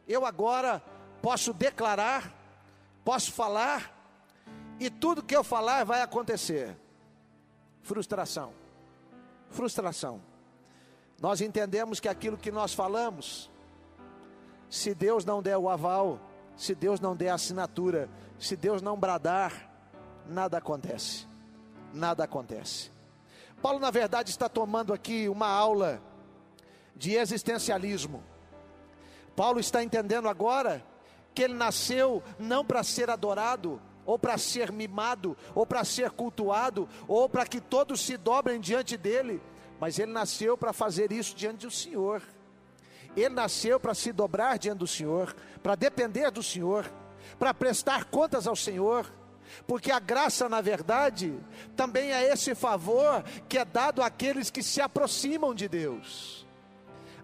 eu 0.08 0.26
agora 0.26 0.84
posso 1.22 1.54
declarar, 1.54 2.34
posso 3.04 3.32
falar, 3.32 3.94
e 4.80 4.90
tudo 4.90 5.24
que 5.24 5.36
eu 5.36 5.44
falar 5.44 5.84
vai 5.84 6.02
acontecer. 6.02 6.76
Frustração. 7.82 8.63
Frustração. 9.54 10.22
Nós 11.22 11.40
entendemos 11.40 12.00
que 12.00 12.10
aquilo 12.10 12.38
que 12.38 12.52
nós 12.52 12.74
falamos, 12.74 13.50
se 14.70 14.94
Deus 14.94 15.24
não 15.24 15.42
der 15.42 15.58
o 15.58 15.70
aval, 15.70 16.20
se 16.58 16.76
Deus 16.76 17.00
não 17.00 17.16
der 17.16 17.30
a 17.30 17.36
assinatura, 17.36 18.10
se 18.38 18.56
Deus 18.56 18.82
não 18.82 19.00
bradar, 19.00 19.70
nada 20.28 20.58
acontece. 20.58 21.28
Nada 21.94 22.24
acontece. 22.24 22.92
Paulo, 23.62 23.80
na 23.80 23.92
verdade, 23.92 24.32
está 24.32 24.50
tomando 24.50 24.92
aqui 24.92 25.30
uma 25.30 25.48
aula 25.48 26.02
de 26.96 27.14
existencialismo. 27.14 28.24
Paulo 29.36 29.60
está 29.60 29.84
entendendo 29.84 30.28
agora 30.28 30.84
que 31.34 31.44
ele 31.44 31.54
nasceu 31.54 32.22
não 32.38 32.66
para 32.66 32.84
ser 32.84 33.10
adorado, 33.10 33.80
ou 34.06 34.20
para 34.20 34.38
ser 34.38 34.72
mimado, 34.72 35.38
ou 35.56 35.66
para 35.66 35.84
ser 35.84 36.12
cultuado, 36.12 36.88
ou 37.08 37.28
para 37.30 37.46
que 37.46 37.62
todos 37.62 38.02
se 38.02 38.18
dobrem 38.18 38.60
diante 38.60 38.98
dele, 38.98 39.42
mas 39.80 40.00
ele 40.00 40.12
nasceu 40.12 40.58
para 40.58 40.74
fazer 40.74 41.12
isso 41.12 41.36
diante 41.36 41.66
do 41.66 41.72
Senhor. 41.72 42.22
Ele 43.16 43.30
nasceu 43.30 43.80
para 43.80 43.94
se 43.94 44.12
dobrar 44.12 44.58
diante 44.58 44.80
do 44.80 44.88
Senhor, 44.88 45.36
para 45.62 45.76
depender 45.76 46.32
do 46.32 46.42
Senhor, 46.42 46.92
para 47.38 47.54
prestar 47.54 48.06
contas 48.06 48.48
ao 48.48 48.56
Senhor, 48.56 49.12
porque 49.68 49.92
a 49.92 50.00
graça, 50.00 50.50
na 50.50 50.62
verdade, 50.62 51.38
também 51.76 52.12
é 52.12 52.32
esse 52.32 52.56
favor 52.56 53.24
que 53.48 53.58
é 53.58 53.66
dado 53.66 54.02
àqueles 54.02 54.50
que 54.50 54.64
se 54.64 54.82
aproximam 54.82 55.54
de 55.54 55.68
Deus. 55.68 56.43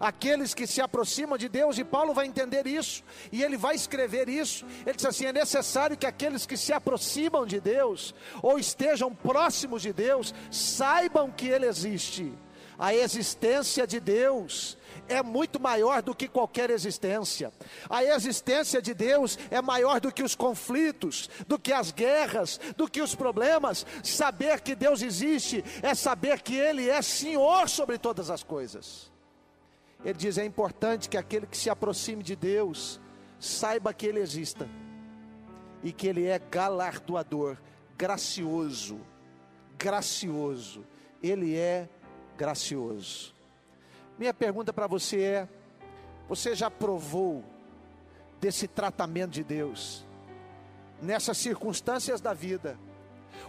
Aqueles 0.00 0.54
que 0.54 0.66
se 0.66 0.80
aproximam 0.80 1.36
de 1.36 1.46
Deus, 1.46 1.76
e 1.76 1.84
Paulo 1.84 2.14
vai 2.14 2.26
entender 2.26 2.66
isso, 2.66 3.04
e 3.30 3.42
ele 3.42 3.58
vai 3.58 3.74
escrever 3.74 4.30
isso. 4.30 4.64
Ele 4.86 4.96
diz 4.96 5.04
assim: 5.04 5.26
é 5.26 5.32
necessário 5.32 5.96
que 5.96 6.06
aqueles 6.06 6.46
que 6.46 6.56
se 6.56 6.72
aproximam 6.72 7.44
de 7.44 7.60
Deus, 7.60 8.14
ou 8.42 8.58
estejam 8.58 9.14
próximos 9.14 9.82
de 9.82 9.92
Deus, 9.92 10.34
saibam 10.50 11.30
que 11.30 11.48
Ele 11.48 11.66
existe. 11.66 12.32
A 12.78 12.94
existência 12.94 13.86
de 13.86 14.00
Deus 14.00 14.78
é 15.06 15.22
muito 15.22 15.60
maior 15.60 16.00
do 16.00 16.14
que 16.14 16.26
qualquer 16.26 16.70
existência. 16.70 17.52
A 17.90 18.02
existência 18.02 18.80
de 18.80 18.94
Deus 18.94 19.38
é 19.50 19.60
maior 19.60 20.00
do 20.00 20.10
que 20.10 20.22
os 20.22 20.34
conflitos, 20.34 21.28
do 21.46 21.58
que 21.58 21.74
as 21.74 21.92
guerras, 21.92 22.58
do 22.78 22.88
que 22.88 23.02
os 23.02 23.14
problemas. 23.14 23.84
Saber 24.02 24.62
que 24.62 24.74
Deus 24.74 25.02
existe 25.02 25.62
é 25.82 25.94
saber 25.94 26.40
que 26.40 26.56
Ele 26.56 26.88
é 26.88 27.02
Senhor 27.02 27.68
sobre 27.68 27.98
todas 27.98 28.30
as 28.30 28.42
coisas. 28.42 29.10
Ele 30.04 30.14
diz: 30.14 30.38
é 30.38 30.44
importante 30.44 31.08
que 31.08 31.16
aquele 31.16 31.46
que 31.46 31.56
se 31.56 31.70
aproxime 31.70 32.22
de 32.22 32.34
Deus 32.34 33.00
saiba 33.38 33.92
que 33.92 34.06
Ele 34.06 34.20
exista 34.20 34.68
e 35.82 35.92
que 35.92 36.06
Ele 36.06 36.26
é 36.26 36.38
galardoador, 36.38 37.56
gracioso, 37.96 39.00
gracioso. 39.78 40.84
Ele 41.22 41.56
é 41.56 41.88
gracioso. 42.36 43.34
Minha 44.18 44.32
pergunta 44.32 44.72
para 44.72 44.86
você 44.86 45.20
é: 45.20 45.48
você 46.28 46.54
já 46.54 46.70
provou 46.70 47.44
desse 48.40 48.66
tratamento 48.66 49.32
de 49.32 49.44
Deus 49.44 50.06
nessas 51.02 51.38
circunstâncias 51.38 52.20
da 52.20 52.34
vida? 52.34 52.78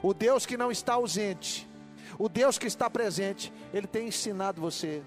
O 0.01 0.13
Deus 0.13 0.46
que 0.46 0.58
não 0.58 0.72
está 0.72 0.93
ausente, 0.93 1.70
o 2.17 2.29
Deus 2.29 2.58
que 2.58 2.67
está 2.67 2.89
presente, 2.89 3.51
ele 3.74 3.88
tem 3.88 4.08
ensinado 4.08 4.62
você 4.62 5.03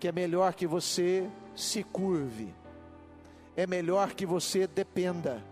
que 0.00 0.08
é 0.08 0.12
melhor 0.12 0.54
que 0.54 0.66
você 0.66 1.28
se 1.54 1.84
curve, 1.84 2.52
é 3.54 3.66
melhor 3.66 4.14
que 4.14 4.26
você 4.26 4.66
dependa, 4.66 5.44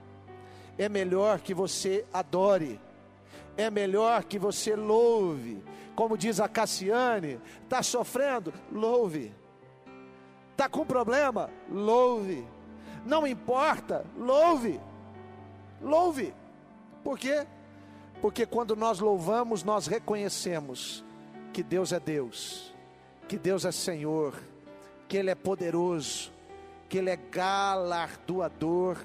é 0.78 0.88
melhor 0.88 1.38
que 1.40 1.52
você 1.52 2.05
adore, 2.12 2.81
é 3.57 3.71
melhor 3.71 4.25
que 4.25 4.38
você 4.38 4.75
louve, 4.75 5.62
como 5.95 6.17
diz 6.17 6.40
a 6.40 6.49
Cassiane, 6.49 7.40
está 7.64 7.83
sofrendo? 7.83 8.55
Louve. 8.73 9.35
Está 10.52 10.69
com 10.69 10.87
problema? 10.87 11.50
Louve. 11.69 12.47
Não 13.05 13.26
importa? 13.26 14.07
Louve. 14.17 14.81
Louve. 15.83 16.33
Por 17.02 17.19
quê? 17.19 17.47
Porque 18.21 18.47
quando 18.47 18.75
nós 18.75 19.00
louvamos, 19.00 19.62
nós 19.62 19.87
reconhecemos 19.87 21.05
que 21.52 21.62
Deus 21.62 21.93
é 21.93 21.99
Deus, 21.99 22.73
que 23.28 23.38
Deus 23.38 23.64
é 23.64 23.70
Senhor, 23.70 24.35
que 25.06 25.16
Ele 25.16 25.30
é 25.30 25.35
poderoso, 25.35 26.32
que 26.88 26.99
Ele 26.99 27.11
é 27.11 27.16
galardoador 27.16 28.97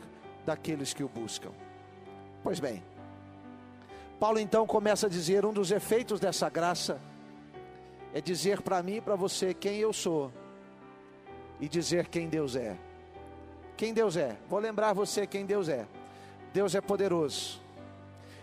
daqueles 0.45 0.93
que 0.93 1.03
o 1.03 1.09
buscam. 1.09 1.51
Pois 2.41 2.59
bem, 2.59 2.81
Paulo 4.19 4.39
então 4.39 4.65
começa 4.65 5.07
a 5.07 5.09
dizer: 5.09 5.45
um 5.45 5.53
dos 5.53 5.71
efeitos 5.71 6.19
dessa 6.19 6.49
graça 6.49 6.99
é 8.13 8.21
dizer 8.21 8.61
para 8.61 8.81
mim 8.81 8.95
e 8.95 9.01
para 9.01 9.15
você 9.15 9.53
quem 9.53 9.77
eu 9.77 9.91
sou 9.91 10.31
e 11.59 11.67
dizer 11.67 12.07
quem 12.07 12.29
Deus 12.29 12.55
é. 12.55 12.77
Quem 13.75 13.93
Deus 13.93 14.15
é? 14.15 14.37
Vou 14.49 14.59
lembrar 14.59 14.93
você 14.93 15.25
quem 15.25 15.45
Deus 15.45 15.67
é. 15.67 15.85
Deus 16.53 16.75
é 16.75 16.81
poderoso. 16.81 17.62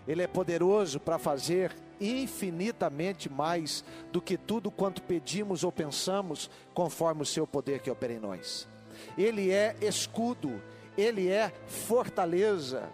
Ele 0.07 0.23
é 0.23 0.27
poderoso 0.27 0.99
para 0.99 1.19
fazer 1.19 1.75
infinitamente 2.01 3.31
mais 3.31 3.85
do 4.11 4.21
que 4.21 4.37
tudo 4.37 4.71
quanto 4.71 5.03
pedimos 5.03 5.63
ou 5.63 5.71
pensamos, 5.71 6.51
conforme 6.73 7.23
o 7.23 7.27
seu 7.27 7.47
poder 7.47 7.81
que 7.81 7.91
opera 7.91 8.15
em 8.15 8.19
nós. 8.19 8.67
Ele 9.17 9.51
é 9.51 9.77
escudo, 9.81 10.61
ele 10.97 11.29
é 11.29 11.53
fortaleza. 11.67 12.89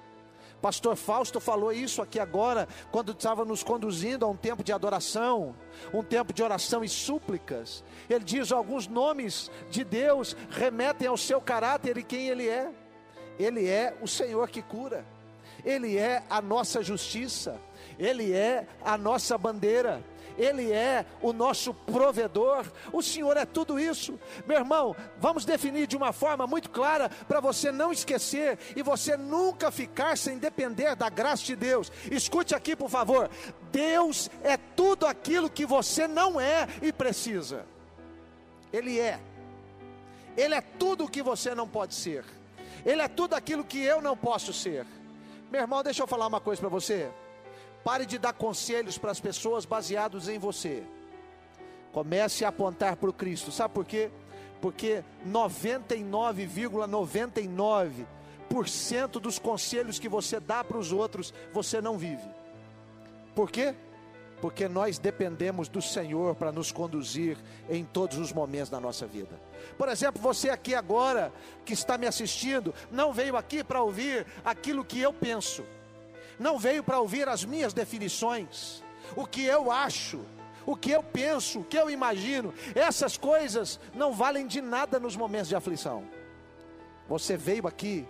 Pastor 0.61 0.97
Fausto 0.97 1.39
falou 1.39 1.73
isso 1.73 2.03
aqui 2.03 2.19
agora, 2.19 2.67
quando 2.91 3.13
estava 3.13 3.45
nos 3.45 3.63
conduzindo 3.63 4.25
a 4.25 4.29
um 4.29 4.37
tempo 4.37 4.65
de 4.65 4.73
adoração, 4.73 5.55
um 5.93 6.03
tempo 6.03 6.33
de 6.33 6.43
oração 6.43 6.83
e 6.83 6.89
súplicas. 6.89 7.85
Ele 8.09 8.25
diz: 8.25 8.51
alguns 8.51 8.89
nomes 8.89 9.51
de 9.71 9.85
Deus 9.85 10.35
remetem 10.51 11.07
ao 11.07 11.17
seu 11.17 11.41
caráter 11.41 11.99
e 11.99 12.03
quem 12.03 12.29
Ele 12.29 12.49
é. 12.49 12.73
Ele 13.39 13.69
é 13.69 13.97
o 14.01 14.09
Senhor 14.09 14.49
que 14.49 14.63
cura, 14.63 15.05
Ele 15.67 15.99
é 15.99 16.23
a 16.31 16.41
nossa 16.41 16.81
justiça, 16.81 17.61
Ele 17.99 18.33
é 18.33 18.69
a 18.85 18.97
nossa 18.97 19.37
bandeira. 19.37 20.03
Ele 20.39 20.71
é 20.71 21.07
o 21.23 21.33
nosso 21.33 21.73
provedor, 21.73 22.67
o 22.93 23.01
Senhor 23.01 23.39
é 23.39 23.47
tudo 23.47 23.81
isso. 23.81 24.21
Meu 24.47 24.59
irmão, 24.59 24.95
vamos 25.19 25.47
definir 25.47 25.87
de 25.87 25.97
uma 25.97 26.13
forma 26.13 26.47
muito 26.47 26.69
clara 26.69 27.09
para 27.27 27.41
você 27.41 27.73
não 27.73 27.91
esquecer 27.91 28.59
e 28.77 28.83
você 28.83 29.17
nunca 29.17 29.71
ficar 29.71 30.19
sem 30.19 30.37
depender 30.37 30.95
da 30.95 31.09
graça 31.09 31.43
de 31.43 31.57
Deus. 31.57 31.91
Escute 32.11 32.55
aqui, 32.55 32.77
por 32.77 32.91
favor: 32.91 33.31
Deus 33.73 34.31
é 34.45 34.59
tudo 34.59 35.07
aquilo 35.07 35.49
que 35.49 35.65
você 35.65 36.07
não 36.07 36.39
é 36.39 36.69
e 36.83 36.93
precisa. 36.93 37.65
Ele 38.71 39.01
é. 39.01 39.19
Ele 40.37 40.55
é 40.55 40.61
tudo 40.61 41.05
o 41.05 41.11
que 41.11 41.23
você 41.23 41.55
não 41.55 41.67
pode 41.67 41.95
ser. 41.95 42.25
Ele 42.85 43.01
é 43.01 43.09
tudo 43.09 43.35
aquilo 43.35 43.65
que 43.65 43.83
eu 43.83 44.03
não 44.03 44.15
posso 44.15 44.53
ser. 44.53 44.87
Meu 45.51 45.61
irmão, 45.61 45.83
deixa 45.83 46.03
eu 46.03 46.07
falar 46.07 46.27
uma 46.27 46.41
coisa 46.41 46.61
para 46.61 46.69
você. 46.69 47.11
Pare 47.85 48.05
de 48.05 48.19
dar 48.19 48.33
conselhos 48.33 48.99
para 48.99 49.13
as 49.13 49.21
pessoas 49.21 49.65
baseados 49.65 50.29
em 50.29 50.39
você. 50.39 50.83
Comece 51.93 52.45
a 52.45 52.49
apontar 52.49 52.97
para 52.97 53.09
o 53.09 53.13
Cristo. 53.13 53.53
Sabe 53.53 53.73
por 53.73 53.85
quê? 53.85 54.11
Porque 54.61 55.05
99,99% 55.27 58.07
,99 58.49 59.21
dos 59.21 59.39
conselhos 59.39 59.99
que 59.99 60.09
você 60.09 60.41
dá 60.41 60.65
para 60.65 60.79
os 60.79 60.93
outros, 60.93 61.35
você 61.53 61.81
não 61.81 61.99
vive. 61.99 62.29
Por 63.35 63.51
quê? 63.51 63.75
Porque 64.41 64.69
nós 64.69 64.99
dependemos 64.99 65.69
do 65.69 65.81
Senhor 65.81 66.35
para 66.35 66.53
nos 66.53 66.71
conduzir 66.71 67.39
em 67.69 67.85
todos 67.85 68.19
os 68.19 68.33
momentos 68.33 68.71
da 68.71 68.79
nossa 68.79 69.07
vida. 69.07 69.41
Por 69.79 69.89
exemplo, 69.89 70.21
você 70.21 70.51
aqui 70.51 70.75
agora 70.75 71.33
que 71.65 71.73
está 71.73 71.97
me 71.97 72.07
assistindo, 72.07 72.75
não 72.91 73.13
veio 73.13 73.37
aqui 73.37 73.65
para 73.65 73.83
ouvir 73.83 74.27
aquilo 74.45 74.85
que 74.85 75.01
eu 75.01 75.13
penso 75.13 75.65
não 76.39 76.59
veio 76.59 76.83
para 76.83 77.01
ouvir 77.01 77.29
as 77.29 77.45
minhas 77.45 77.73
definições, 77.73 78.83
o 79.15 79.27
que 79.27 79.45
eu 79.45 79.71
acho, 79.71 80.21
o 80.65 80.77
que 80.77 80.91
eu 80.91 81.03
penso, 81.03 81.61
o 81.61 81.65
que 81.65 81.77
eu 81.77 81.89
imagino, 81.89 82.53
essas 82.75 83.17
coisas 83.17 83.81
não 83.95 84.13
valem 84.13 84.47
de 84.47 84.61
nada 84.61 84.99
nos 84.99 85.17
momentos 85.17 85.49
de 85.49 85.57
aflição. 85.57 86.05
Você 87.09 87.37
veio 87.37 87.67
aqui 87.67 88.07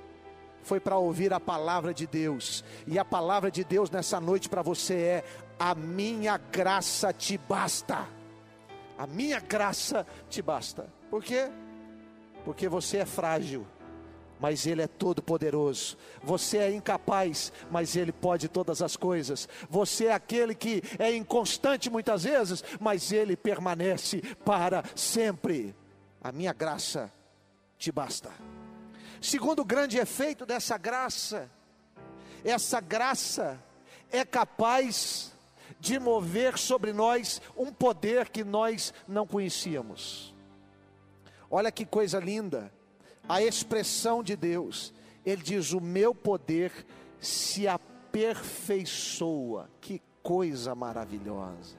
foi 0.67 0.81
para 0.81 0.99
ouvir 0.99 1.33
a 1.33 1.39
palavra 1.39 1.95
de 1.95 2.09
Deus. 2.09 2.65
E 2.89 2.99
a 2.99 3.05
palavra 3.05 3.51
de 3.53 3.63
Deus 3.63 3.89
nessa 3.89 4.21
noite 4.21 4.49
para 4.49 4.63
você 4.63 4.95
é: 4.95 5.25
a 5.59 5.75
minha 5.75 6.37
graça 6.37 7.13
te 7.13 7.39
basta. 7.39 8.07
A 8.99 9.07
minha 9.07 9.39
graça 9.39 10.05
te 10.29 10.43
basta. 10.43 10.93
Por 11.09 11.23
quê? 11.23 11.49
Porque 12.45 12.69
você 12.69 12.99
é 12.99 13.07
frágil, 13.07 13.65
mas 14.41 14.67
Ele 14.67 14.83
é 14.83 14.89
todo 14.89 15.23
poderoso. 15.23 15.97
Você 16.23 16.59
é 16.59 16.73
incapaz, 16.73 17.53
mas 17.71 17.95
Ele 17.95 18.11
pode 18.11 18.49
todas 18.49 18.83
as 18.83 18.97
coisas. 18.97 19.49
Você 19.71 20.07
é 20.07 20.15
aquele 20.15 20.55
que 20.55 20.83
é 20.99 21.15
inconstante 21.15 21.89
muitas 21.89 22.25
vezes, 22.25 22.65
mas 22.81 23.13
Ele 23.13 23.37
permanece 23.37 24.21
para 24.45 24.83
sempre. 24.97 25.77
A 26.21 26.33
minha 26.33 26.53
graça 26.53 27.13
te 27.79 27.93
basta. 27.93 28.56
Segundo 29.27 29.65
grande 29.65 29.99
efeito 29.99 30.47
dessa 30.47 30.79
graça, 30.79 31.51
essa 32.45 32.81
graça 32.81 33.61
é 34.09 34.25
capaz 34.25 35.33
de 35.81 35.99
mover 35.99 36.57
sobre 36.57 36.93
nós 36.93 37.43
um 37.57 37.73
poder 37.73 38.29
que 38.29 38.45
nós 38.45 38.95
não 39.09 39.27
conhecíamos. 39.27 40.33
Olha 41.51 41.73
que 41.73 41.85
coisa 41.85 42.21
linda, 42.21 42.73
a 43.29 43.43
expressão 43.43 44.23
de 44.23 44.37
Deus. 44.37 44.95
Ele 45.25 45.43
diz: 45.43 45.73
O 45.73 45.81
meu 45.81 46.15
poder 46.15 46.87
se 47.19 47.67
aperfeiçoa. 47.67 49.69
Que 49.81 50.01
coisa 50.23 50.73
maravilhosa. 50.73 51.77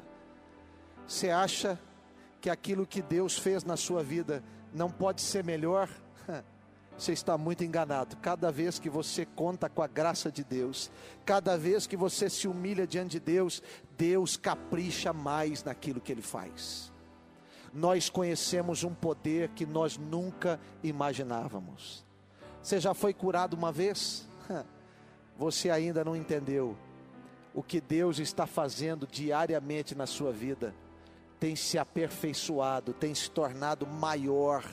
Você 1.08 1.30
acha 1.30 1.80
que 2.42 2.50
aquilo 2.50 2.86
que 2.86 3.02
Deus 3.02 3.38
fez 3.38 3.64
na 3.64 3.78
sua 3.78 4.04
vida 4.04 4.44
não 4.74 4.92
pode 4.92 5.22
ser 5.22 5.46
melhor? 5.46 5.88
Você 6.98 7.12
está 7.12 7.38
muito 7.38 7.64
enganado. 7.64 8.18
Cada 8.18 8.52
vez 8.52 8.80
que 8.80 8.90
você 8.90 9.26
conta 9.26 9.70
com 9.70 9.84
a 9.84 9.88
graça 9.88 10.32
de 10.32 10.44
Deus, 10.44 10.90
cada 11.24 11.56
vez 11.56 11.86
que 11.86 11.96
você 11.96 12.30
se 12.30 12.48
humilha 12.48 12.88
diante 12.88 13.12
de 13.12 13.20
Deus, 13.20 13.62
Deus 13.96 14.36
capricha 14.36 15.14
mais 15.14 15.64
naquilo 15.64 16.02
que 16.02 16.12
Ele 16.12 16.24
faz. 16.24 16.92
Nós 17.72 18.10
conhecemos 18.10 18.84
um 18.84 18.94
poder 18.94 19.50
que 19.50 19.66
nós 19.66 19.98
nunca 19.98 20.60
imaginávamos. 20.82 22.04
Você 22.64 22.80
já 22.80 22.94
foi 22.96 23.14
curado 23.14 23.56
uma 23.56 23.72
vez? 23.72 24.28
Você 25.38 25.70
ainda 25.70 26.04
não 26.04 26.16
entendeu 26.16 26.76
o 27.54 27.62
que 27.62 27.80
Deus 27.80 28.18
está 28.18 28.48
fazendo 28.48 29.06
diariamente 29.06 29.94
na 29.94 30.08
sua 30.08 30.32
vida. 30.32 30.74
Tem 31.40 31.56
se 31.56 31.78
aperfeiçoado, 31.78 32.94
tem 32.94 33.14
se 33.14 33.30
tornado 33.30 33.86
maior 33.86 34.64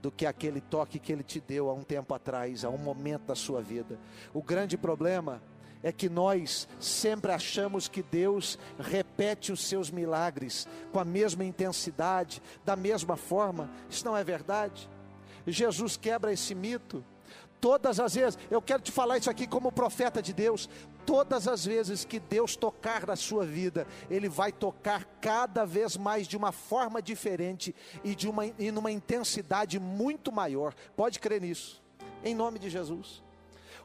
do 0.00 0.10
que 0.10 0.26
aquele 0.26 0.60
toque 0.60 0.98
que 0.98 1.12
ele 1.12 1.22
te 1.22 1.40
deu 1.40 1.68
há 1.68 1.74
um 1.74 1.82
tempo 1.82 2.14
atrás, 2.14 2.64
há 2.64 2.70
um 2.70 2.78
momento 2.78 3.26
da 3.26 3.34
sua 3.34 3.60
vida. 3.60 3.98
O 4.32 4.42
grande 4.42 4.76
problema 4.76 5.42
é 5.82 5.92
que 5.92 6.08
nós 6.08 6.68
sempre 6.78 7.32
achamos 7.32 7.88
que 7.88 8.02
Deus 8.02 8.58
repete 8.78 9.52
os 9.52 9.64
seus 9.66 9.90
milagres 9.90 10.68
com 10.92 10.98
a 10.98 11.04
mesma 11.04 11.44
intensidade, 11.44 12.42
da 12.64 12.76
mesma 12.76 13.16
forma. 13.16 13.70
Isso 13.88 14.04
não 14.04 14.16
é 14.16 14.22
verdade. 14.22 14.88
Jesus 15.46 15.96
quebra 15.96 16.32
esse 16.32 16.54
mito. 16.54 17.04
Todas 17.60 18.00
as 18.00 18.14
vezes, 18.14 18.38
eu 18.50 18.62
quero 18.62 18.82
te 18.82 18.90
falar 18.90 19.18
isso 19.18 19.28
aqui 19.28 19.46
como 19.46 19.70
profeta 19.70 20.22
de 20.22 20.32
Deus. 20.32 20.68
Todas 21.04 21.46
as 21.46 21.64
vezes 21.64 22.04
que 22.04 22.18
Deus 22.18 22.56
tocar 22.56 23.06
na 23.06 23.16
sua 23.16 23.44
vida, 23.44 23.86
Ele 24.08 24.28
vai 24.28 24.50
tocar 24.50 25.04
cada 25.20 25.64
vez 25.66 25.96
mais 25.96 26.26
de 26.26 26.36
uma 26.36 26.52
forma 26.52 27.02
diferente 27.02 27.74
e 28.02 28.14
de 28.14 28.28
uma 28.28 28.46
e 28.46 28.70
numa 28.70 28.90
intensidade 28.90 29.78
muito 29.78 30.32
maior. 30.32 30.74
Pode 30.96 31.18
crer 31.18 31.40
nisso. 31.40 31.82
Em 32.24 32.34
nome 32.34 32.58
de 32.58 32.70
Jesus. 32.70 33.22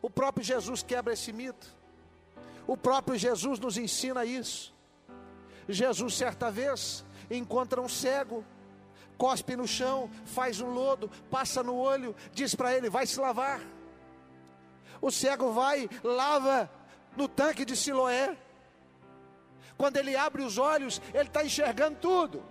O 0.01 0.09
próprio 0.09 0.45
Jesus 0.45 0.81
quebra 0.81 1.13
esse 1.13 1.33
mito. 1.33 1.67
O 2.67 2.77
próprio 2.77 3.17
Jesus 3.17 3.59
nos 3.59 3.77
ensina 3.77 4.23
isso. 4.23 4.73
Jesus 5.67 6.15
certa 6.15 6.49
vez 6.49 7.03
encontra 7.29 7.81
um 7.81 7.89
cego 7.89 8.43
cospe 9.17 9.55
no 9.55 9.67
chão, 9.67 10.09
faz 10.25 10.59
um 10.61 10.69
lodo, 10.69 11.09
passa 11.29 11.63
no 11.63 11.75
olho, 11.75 12.15
diz 12.33 12.55
para 12.55 12.75
ele: 12.75 12.89
vai 12.89 13.05
se 13.05 13.19
lavar. 13.19 13.61
O 15.01 15.11
cego 15.11 15.51
vai, 15.51 15.89
lava 16.03 16.69
no 17.15 17.27
tanque 17.27 17.65
de 17.65 17.75
Siloé. 17.75 18.35
Quando 19.77 19.97
ele 19.97 20.15
abre 20.15 20.41
os 20.41 20.57
olhos, 20.57 21.01
ele 21.13 21.27
está 21.27 21.43
enxergando 21.43 21.97
tudo. 21.99 22.43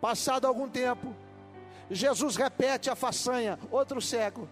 Passado 0.00 0.46
algum 0.46 0.68
tempo, 0.68 1.14
Jesus 1.90 2.36
repete 2.36 2.90
a 2.90 2.96
façanha, 2.96 3.58
outro 3.70 4.00
cego, 4.00 4.48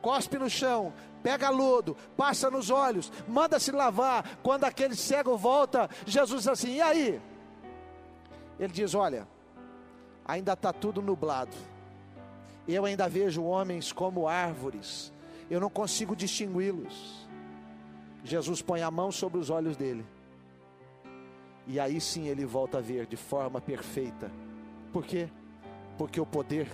cospe 0.00 0.38
no 0.38 0.50
chão, 0.50 0.92
pega 1.22 1.50
lodo, 1.50 1.96
passa 2.16 2.50
nos 2.50 2.70
olhos, 2.70 3.12
manda 3.28 3.60
se 3.60 3.70
lavar. 3.70 4.38
Quando 4.42 4.64
aquele 4.64 4.96
cego 4.96 5.36
volta, 5.36 5.88
Jesus 6.06 6.42
diz 6.42 6.48
assim: 6.48 6.74
e 6.74 6.80
aí? 6.80 7.20
Ele 8.58 8.72
diz: 8.72 8.94
olha, 8.94 9.28
ainda 10.24 10.52
está 10.52 10.72
tudo 10.72 11.02
nublado. 11.02 11.56
Eu 12.66 12.84
ainda 12.84 13.08
vejo 13.08 13.42
homens 13.42 13.92
como 13.92 14.28
árvores, 14.28 15.12
eu 15.50 15.60
não 15.60 15.68
consigo 15.68 16.14
distingui-los. 16.14 17.26
Jesus 18.24 18.62
põe 18.62 18.82
a 18.82 18.90
mão 18.90 19.10
sobre 19.10 19.38
os 19.38 19.50
olhos 19.50 19.76
dele, 19.76 20.06
e 21.66 21.80
aí 21.80 22.00
sim 22.00 22.28
ele 22.28 22.44
volta 22.44 22.78
a 22.78 22.80
ver 22.80 23.06
de 23.06 23.16
forma 23.16 23.60
perfeita. 23.60 24.30
Por 24.92 25.04
quê? 25.04 25.28
Porque 25.98 26.20
o 26.20 26.26
poder 26.26 26.68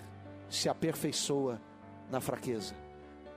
se 0.50 0.68
aperfeiçoa 0.68 1.60
na 2.10 2.20
fraqueza. 2.20 2.74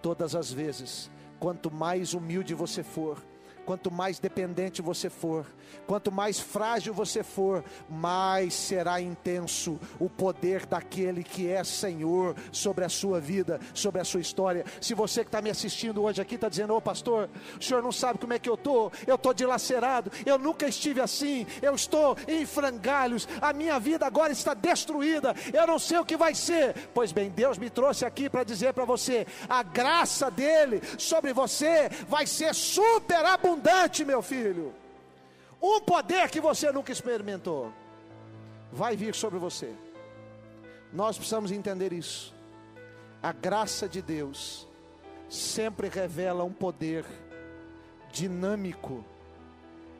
Todas 0.02 0.36
as 0.36 0.52
vezes, 0.52 1.10
quanto 1.39 1.71
mais 1.71 2.13
humilde 2.13 2.54
você 2.54 2.84
for, 2.84 3.21
Quanto 3.65 3.91
mais 3.91 4.19
dependente 4.19 4.82
você 4.82 5.10
for, 5.10 5.45
quanto 5.86 6.12
mais 6.12 6.39
frágil 6.39 6.93
você 6.93 7.24
for, 7.24 7.63
mais 7.89 8.54
será 8.54 9.00
intenso 9.00 9.80
o 10.00 10.10
poder 10.10 10.65
daquele 10.65 11.24
que 11.24 11.47
é 11.47 11.63
Senhor 11.63 12.36
sobre 12.52 12.84
a 12.84 12.89
sua 12.89 13.19
vida, 13.19 13.60
sobre 13.74 14.02
a 14.02 14.04
sua 14.04 14.19
história. 14.19 14.65
Se 14.80 14.93
você 14.93 15.21
que 15.21 15.28
está 15.28 15.41
me 15.41 15.50
assistindo 15.50 16.04
hoje 16.04 16.21
aqui 16.21 16.36
está 16.36 16.50
dizendo, 16.50 16.74
ô 16.74 16.78
oh, 16.78 16.82
pastor, 16.82 17.30
o 17.60 17.63
senhor 17.63 17.84
não 17.84 17.91
sabe 17.91 18.19
como 18.19 18.34
é 18.34 18.39
que 18.39 18.50
eu 18.50 18.56
estou, 18.56 18.91
eu 19.06 19.15
estou 19.15 19.34
dilacerado, 19.34 20.12
eu 20.26 20.38
nunca 20.38 20.67
estive 20.67 21.00
assim, 21.00 21.45
eu 21.62 21.76
estou 21.76 22.17
em 22.28 22.45
frangalhos, 22.45 23.28
a 23.41 23.54
minha 23.54 23.80
vida 23.80 24.06
agora 24.06 24.32
está 24.32 24.54
destruída, 24.54 25.36
eu 25.54 25.67
não 25.67 25.80
sei 25.80 25.97
o 26.00 26.06
que 26.06 26.17
vai 26.17 26.34
ser. 26.34 26.74
Pois 26.93 27.12
bem, 27.12 27.30
Deus 27.30 27.58
me 27.58 27.69
trouxe 27.69 28.06
aqui 28.06 28.30
para 28.30 28.43
dizer 28.43 28.74
para 28.74 28.86
você: 28.86 29.26
a 29.47 29.63
graça 29.63 30.30
dele 30.32 30.82
sobre 30.97 31.34
você 31.34 31.89
vai 32.08 32.26
ser 32.26 32.54
super 32.54 33.26
abundante, 33.62 34.04
meu 34.04 34.21
filho. 34.21 34.74
Um 35.62 35.80
poder 35.80 36.30
que 36.30 36.41
você 36.41 36.71
nunca 36.71 36.91
experimentou 36.91 37.71
vai 38.71 38.95
vir 38.95 39.13
sobre 39.13 39.38
você. 39.38 39.74
Nós 40.91 41.15
precisamos 41.17 41.52
entender 41.52 41.93
isso. 41.93 42.34
A 43.21 43.32
graça 43.32 43.88
de 43.88 44.02
Deus 44.02 44.67
sempre 45.30 45.88
revela 45.88 46.43
um 46.43 46.52
poder 46.52 47.06
dinâmico, 48.12 49.06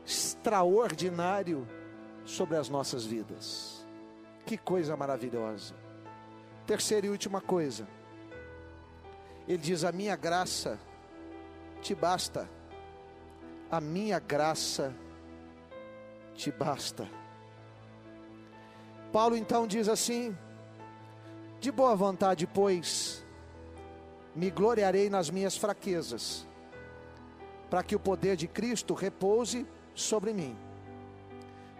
extraordinário 0.04 1.66
sobre 2.24 2.56
as 2.56 2.68
nossas 2.68 3.06
vidas. 3.06 3.86
Que 4.44 4.58
coisa 4.58 4.96
maravilhosa. 4.96 5.74
Terceira 6.66 7.06
e 7.06 7.10
última 7.10 7.40
coisa. 7.40 7.86
Ele 9.46 9.58
diz: 9.58 9.84
A 9.84 9.92
minha 9.92 10.16
graça 10.16 10.78
te 11.80 11.94
basta 11.94 12.48
a 13.72 13.80
minha 13.80 14.18
graça 14.18 14.94
te 16.34 16.52
basta. 16.52 17.08
Paulo 19.10 19.34
então 19.34 19.66
diz 19.66 19.88
assim: 19.88 20.36
de 21.58 21.72
boa 21.72 21.96
vontade, 21.96 22.46
pois, 22.46 23.24
me 24.36 24.50
gloriarei 24.50 25.08
nas 25.08 25.30
minhas 25.30 25.56
fraquezas, 25.56 26.46
para 27.70 27.82
que 27.82 27.96
o 27.96 28.00
poder 28.00 28.36
de 28.36 28.46
Cristo 28.46 28.92
repouse 28.92 29.66
sobre 29.94 30.34
mim. 30.34 30.54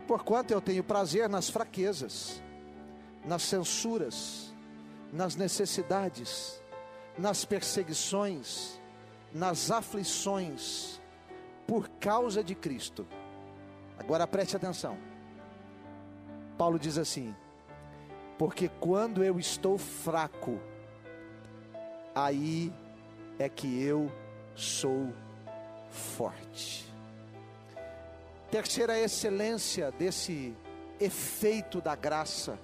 Porquanto 0.07 0.50
eu 0.50 0.62
tenho 0.62 0.83
prazer 0.83 1.28
nas 1.28 1.50
fraquezas, 1.50 2.42
nas 3.22 3.42
censuras, 3.42 4.55
nas 5.12 5.37
necessidades, 5.37 6.59
nas 7.18 7.44
perseguições, 7.44 8.81
nas 9.31 9.70
aflições, 9.70 11.02
por 11.66 11.88
causa 12.01 12.42
de 12.42 12.55
Cristo. 12.55 13.07
Agora 13.98 14.27
preste 14.27 14.57
atenção. 14.57 14.96
Paulo 16.59 16.79
diz 16.79 16.98
assim: 16.98 17.35
Porque 18.38 18.68
quando 18.68 19.22
eu 19.22 19.38
estou 19.38 19.79
fraco, 19.79 20.59
aí 22.14 22.72
é 23.38 23.48
que 23.48 23.83
eu 23.83 24.11
sou 24.55 25.12
forte. 25.90 26.87
Terceira 28.51 28.98
excelência 28.98 29.90
desse 29.92 30.55
efeito 31.01 31.81
da 31.81 31.94
graça, 31.94 32.59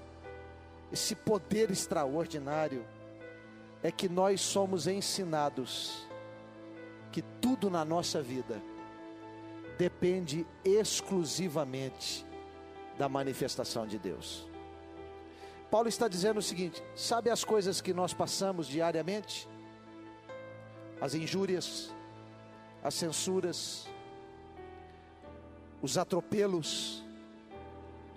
esse 0.93 1.15
poder 1.15 1.71
extraordinário, 1.71 2.85
é 3.83 3.91
que 3.91 4.09
nós 4.09 4.41
somos 4.41 4.87
ensinados 4.87 6.07
que 7.11 7.23
tudo 7.41 7.71
na 7.71 7.85
nossa 7.85 8.21
vida 8.21 8.61
depende 9.79 10.45
exclusivamente 10.65 12.27
da 12.99 13.09
manifestação 13.09 13.87
de 13.87 13.97
Deus. 13.97 14.47
Paulo 15.71 15.89
está 15.89 16.09
dizendo 16.09 16.39
o 16.39 16.43
seguinte: 16.43 16.83
sabe 16.97 17.31
as 17.31 17.45
coisas 17.45 17.81
que 17.81 17.95
nós 17.95 18.13
passamos 18.13 18.67
diariamente? 18.67 19.49
As 21.01 21.15
injúrias, 21.15 21.95
as 22.83 22.95
censuras, 22.95 23.87
os 25.81 25.97
atropelos, 25.97 27.05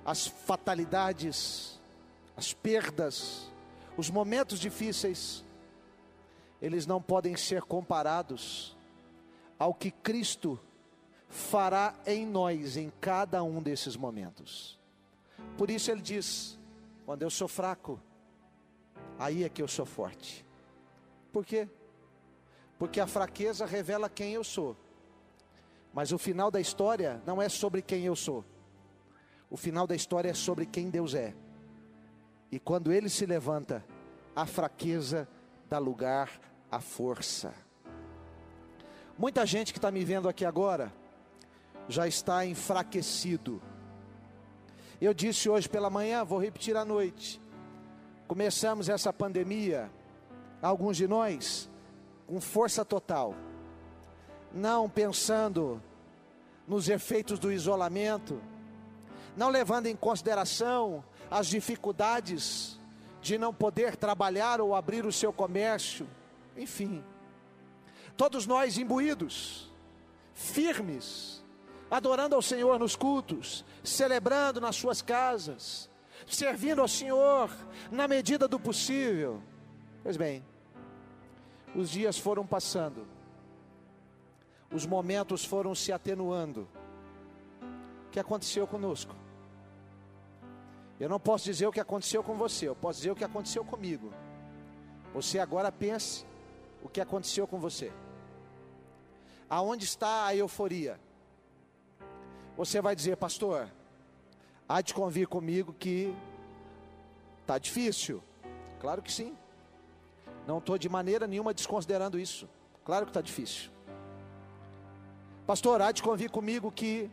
as 0.04 0.26
fatalidades, 0.26 1.80
as 2.36 2.54
perdas, 2.54 3.52
os 3.96 4.10
momentos 4.10 4.60
difíceis, 4.60 5.46
eles 6.60 6.88
não 6.88 7.00
podem 7.00 7.38
ser 7.38 7.62
comparados 7.62 8.76
ao 9.60 9.76
que 9.76 9.92
Cristo 9.92 10.60
fará 11.32 11.96
em 12.06 12.26
nós 12.26 12.76
em 12.76 12.92
cada 13.00 13.42
um 13.42 13.64
desses 13.64 13.96
momentos. 13.96 14.78
Por 15.58 15.72
isso 15.72 15.90
ele 15.90 16.02
diz: 16.02 16.60
quando 17.06 17.24
eu 17.24 17.30
sou 17.30 17.48
fraco, 17.48 18.00
aí 19.18 19.44
é 19.44 19.50
que 19.50 19.62
eu 19.62 19.68
sou 19.68 19.86
forte. 19.86 20.46
Por 21.32 21.46
quê? 21.46 21.68
Porque 22.78 23.00
a 23.00 23.08
fraqueza 23.08 23.66
revela 23.66 24.10
quem 24.10 24.34
eu 24.34 24.44
sou. 24.44 24.76
Mas 25.94 26.12
o 26.12 26.18
final 26.18 26.52
da 26.52 26.60
história 26.60 27.22
não 27.26 27.42
é 27.42 27.48
sobre 27.48 27.82
quem 27.82 28.06
eu 28.06 28.16
sou. 28.16 28.44
O 29.50 29.58
final 29.58 29.88
da 29.88 29.96
história 29.96 30.30
é 30.30 30.34
sobre 30.34 30.66
quem 30.66 30.90
Deus 30.90 31.14
é. 31.16 31.34
E 32.52 32.60
quando 32.60 32.92
ele 32.92 33.10
se 33.10 33.26
levanta, 33.26 33.86
a 34.36 34.46
fraqueza 34.46 35.28
dá 35.70 35.78
lugar 35.78 36.30
à 36.70 36.82
força. 36.82 37.54
Muita 39.18 39.46
gente 39.46 39.72
que 39.72 39.78
está 39.78 39.92
me 39.92 40.04
vendo 40.04 40.28
aqui 40.28 40.46
agora 40.46 40.92
já 41.88 42.08
está 42.08 42.46
enfraquecido. 42.46 43.62
Eu 45.00 45.14
disse 45.14 45.50
hoje 45.50 45.68
pela 45.68 45.90
manhã, 45.90 46.24
vou 46.24 46.40
repetir 46.40 46.76
à 46.76 46.86
noite. 46.86 47.42
Começamos 48.28 48.88
essa 48.88 49.12
pandemia, 49.12 49.92
alguns 50.62 50.98
de 50.98 51.08
nós, 51.08 51.70
com 52.28 52.40
força 52.40 52.86
total 52.86 53.36
não 54.54 54.90
pensando 54.90 55.82
nos 56.68 56.90
efeitos 56.90 57.40
do 57.40 57.52
isolamento, 57.52 58.42
não 59.36 59.50
levando 59.50 59.88
em 59.88 59.96
consideração 59.96 61.04
as 61.30 61.48
dificuldades 61.48 62.80
de 63.22 63.38
não 63.38 63.54
poder 63.54 63.96
trabalhar 63.96 64.60
ou 64.60 64.76
abrir 64.76 65.06
o 65.06 65.12
seu 65.12 65.32
comércio, 65.32 66.08
enfim. 66.58 67.04
Todos 68.18 68.46
nós 68.46 68.78
imbuídos, 68.78 69.72
firmes, 70.34 71.41
adorando 71.92 72.34
ao 72.34 72.42
Senhor 72.42 72.80
nos 72.80 72.96
cultos, 72.96 73.64
celebrando 73.84 74.60
nas 74.60 74.76
suas 74.76 75.02
casas, 75.04 75.90
servindo 76.26 76.82
ao 76.82 76.88
Senhor 76.88 77.52
na 77.92 78.08
medida 78.08 78.48
do 78.48 78.60
possível. 78.60 79.44
Pois 80.02 80.18
bem, 80.18 80.44
os 81.76 81.92
dias 81.92 82.18
foram 82.18 82.48
passando 82.48 83.06
os 84.72 84.86
momentos 84.86 85.44
foram 85.44 85.76
se 85.76 85.92
atenuando. 85.92 86.68
O 88.08 88.10
que 88.12 88.20
aconteceu 88.20 88.66
conosco? 88.66 89.16
Eu 91.00 91.10
não 91.10 91.20
posso 91.20 91.46
dizer 91.46 91.68
o 91.68 91.72
que 91.72 91.80
aconteceu 91.80 92.24
com 92.24 92.36
você, 92.36 92.68
eu 92.68 92.76
posso 92.76 93.00
dizer 93.00 93.12
o 93.12 93.16
que 93.16 93.24
aconteceu 93.24 93.66
comigo. 93.66 94.14
Você 95.14 95.40
agora 95.40 95.72
pense 95.72 96.26
o 96.82 96.88
que 96.88 97.02
aconteceu 97.02 97.48
com 97.48 97.60
você. 97.60 97.92
Aonde 99.50 99.84
está 99.84 100.28
a 100.28 100.36
euforia? 100.36 101.00
Você 102.62 102.80
vai 102.80 102.96
dizer, 102.96 103.18
pastor, 103.18 103.68
há 104.70 104.82
de 104.82 104.94
convir 104.94 105.28
comigo 105.28 105.74
que 105.74 106.16
está 107.42 107.58
difícil. 107.58 108.22
Claro 108.80 109.02
que 109.02 109.12
sim. 109.12 109.36
Não 110.46 110.60
estou 110.60 110.78
de 110.78 110.88
maneira 110.88 111.26
nenhuma 111.26 111.56
desconsiderando 111.56 112.20
isso. 112.20 112.48
Claro 112.86 113.08
que 113.08 113.10
está 113.10 113.20
difícil. 113.20 113.72
Pastor, 115.48 115.82
há 115.82 115.92
de 115.92 116.04
convir 116.04 116.30
comigo 116.30 116.72
que 116.72 117.10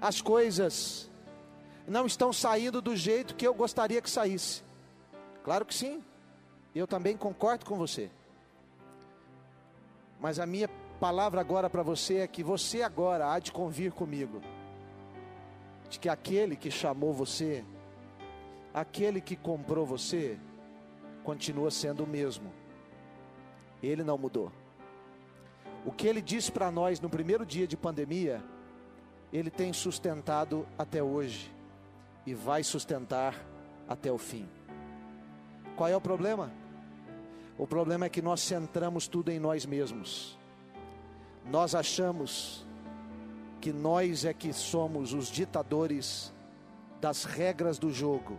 as 0.00 0.22
coisas 0.22 1.10
não 1.86 2.06
estão 2.06 2.32
saindo 2.32 2.80
do 2.80 2.96
jeito 2.96 3.34
que 3.34 3.46
eu 3.46 3.52
gostaria 3.52 4.00
que 4.00 4.08
saísse. 4.08 4.62
Claro 5.44 5.66
que 5.66 5.74
sim. 5.74 6.02
Eu 6.74 6.86
também 6.86 7.18
concordo 7.18 7.66
com 7.66 7.76
você. 7.76 8.10
Mas 10.18 10.38
a 10.38 10.46
minha 10.46 10.70
palavra 11.00 11.40
agora 11.40 11.70
para 11.70 11.82
você 11.82 12.18
é 12.18 12.26
que 12.26 12.42
você 12.42 12.82
agora 12.82 13.32
há 13.32 13.38
de 13.38 13.52
convir 13.52 13.92
comigo 13.92 14.40
de 15.88 15.98
que 15.98 16.08
aquele 16.08 16.54
que 16.54 16.70
chamou 16.70 17.12
você, 17.12 17.64
aquele 18.74 19.20
que 19.20 19.34
comprou 19.34 19.86
você, 19.86 20.38
continua 21.24 21.70
sendo 21.70 22.04
o 22.04 22.06
mesmo. 22.06 22.52
Ele 23.82 24.04
não 24.04 24.18
mudou. 24.18 24.52
O 25.84 25.92
que 25.92 26.06
ele 26.06 26.20
disse 26.20 26.52
para 26.52 26.70
nós 26.70 27.00
no 27.00 27.08
primeiro 27.08 27.46
dia 27.46 27.66
de 27.66 27.76
pandemia, 27.76 28.42
ele 29.32 29.50
tem 29.50 29.72
sustentado 29.72 30.66
até 30.76 31.02
hoje 31.02 31.52
e 32.26 32.34
vai 32.34 32.62
sustentar 32.62 33.34
até 33.88 34.12
o 34.12 34.18
fim. 34.18 34.48
Qual 35.76 35.88
é 35.88 35.96
o 35.96 36.00
problema? 36.00 36.52
O 37.56 37.66
problema 37.66 38.06
é 38.06 38.08
que 38.08 38.20
nós 38.20 38.40
centramos 38.40 39.08
tudo 39.08 39.30
em 39.30 39.38
nós 39.38 39.64
mesmos. 39.64 40.38
Nós 41.46 41.74
achamos 41.74 42.66
que 43.60 43.72
nós 43.72 44.24
é 44.24 44.32
que 44.32 44.52
somos 44.52 45.12
os 45.12 45.28
ditadores 45.28 46.32
das 47.00 47.24
regras 47.24 47.78
do 47.78 47.92
jogo. 47.92 48.38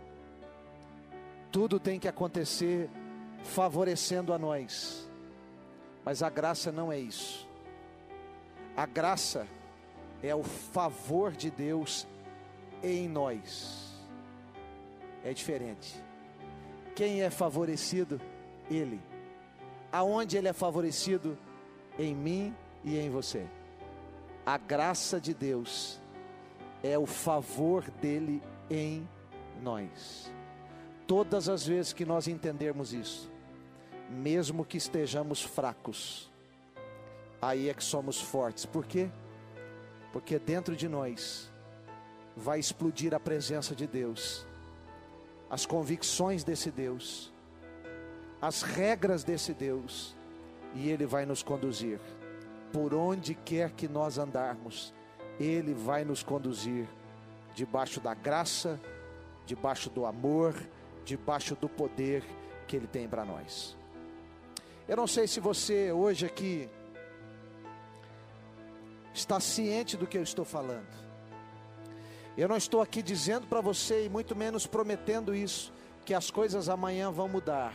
Tudo 1.50 1.80
tem 1.80 1.98
que 1.98 2.08
acontecer 2.08 2.88
favorecendo 3.42 4.32
a 4.32 4.38
nós. 4.38 5.08
Mas 6.04 6.22
a 6.22 6.30
graça 6.30 6.70
não 6.70 6.92
é 6.92 6.98
isso. 6.98 7.48
A 8.76 8.86
graça 8.86 9.46
é 10.22 10.34
o 10.34 10.42
favor 10.42 11.32
de 11.32 11.50
Deus 11.50 12.06
em 12.82 13.08
nós. 13.08 13.90
É 15.24 15.32
diferente. 15.32 16.02
Quem 16.94 17.22
é 17.22 17.30
favorecido? 17.30 18.20
Ele. 18.70 19.00
Aonde 19.92 20.36
ele 20.36 20.48
é 20.48 20.52
favorecido? 20.52 21.36
Em 21.98 22.14
mim 22.14 22.54
e 22.84 22.98
em 22.98 23.10
você. 23.10 23.46
A 24.44 24.56
graça 24.56 25.20
de 25.20 25.34
Deus 25.34 26.00
é 26.82 26.98
o 26.98 27.06
favor 27.06 27.90
dele 28.02 28.42
em 28.70 29.08
nós. 29.62 30.32
Todas 31.06 31.48
as 31.48 31.66
vezes 31.66 31.92
que 31.92 32.04
nós 32.04 32.28
entendermos 32.28 32.92
isso, 32.92 33.30
mesmo 34.08 34.64
que 34.64 34.76
estejamos 34.76 35.42
fracos, 35.42 36.30
aí 37.40 37.68
é 37.68 37.74
que 37.74 37.84
somos 37.84 38.20
fortes. 38.20 38.64
Por 38.64 38.86
quê? 38.86 39.10
Porque 40.12 40.38
dentro 40.38 40.74
de 40.74 40.88
nós 40.88 41.50
vai 42.36 42.58
explodir 42.58 43.14
a 43.14 43.20
presença 43.20 43.74
de 43.74 43.86
Deus, 43.86 44.46
as 45.48 45.66
convicções 45.66 46.44
desse 46.44 46.70
Deus, 46.70 47.32
as 48.40 48.62
regras 48.62 49.22
desse 49.22 49.52
Deus, 49.52 50.16
e 50.74 50.88
Ele 50.88 51.06
vai 51.06 51.26
nos 51.26 51.42
conduzir. 51.42 52.00
Por 52.72 52.94
onde 52.94 53.34
quer 53.34 53.70
que 53.72 53.88
nós 53.88 54.18
andarmos, 54.18 54.94
Ele 55.38 55.74
vai 55.74 56.04
nos 56.04 56.22
conduzir 56.22 56.86
debaixo 57.54 58.00
da 58.00 58.14
graça, 58.14 58.80
debaixo 59.44 59.90
do 59.90 60.06
amor, 60.06 60.54
debaixo 61.04 61.56
do 61.56 61.68
poder 61.68 62.24
que 62.68 62.76
Ele 62.76 62.86
tem 62.86 63.08
para 63.08 63.24
nós. 63.24 63.76
Eu 64.86 64.96
não 64.96 65.06
sei 65.06 65.26
se 65.26 65.40
você 65.40 65.92
hoje 65.92 66.26
aqui 66.26 66.68
está 69.12 69.40
ciente 69.40 69.96
do 69.96 70.06
que 70.06 70.18
eu 70.18 70.22
estou 70.22 70.44
falando. 70.44 71.00
Eu 72.36 72.48
não 72.48 72.56
estou 72.56 72.80
aqui 72.80 73.02
dizendo 73.02 73.46
para 73.46 73.60
você, 73.60 74.06
e 74.06 74.08
muito 74.08 74.34
menos 74.34 74.66
prometendo 74.66 75.34
isso, 75.34 75.72
que 76.04 76.14
as 76.14 76.30
coisas 76.30 76.68
amanhã 76.68 77.10
vão 77.10 77.28
mudar. 77.28 77.74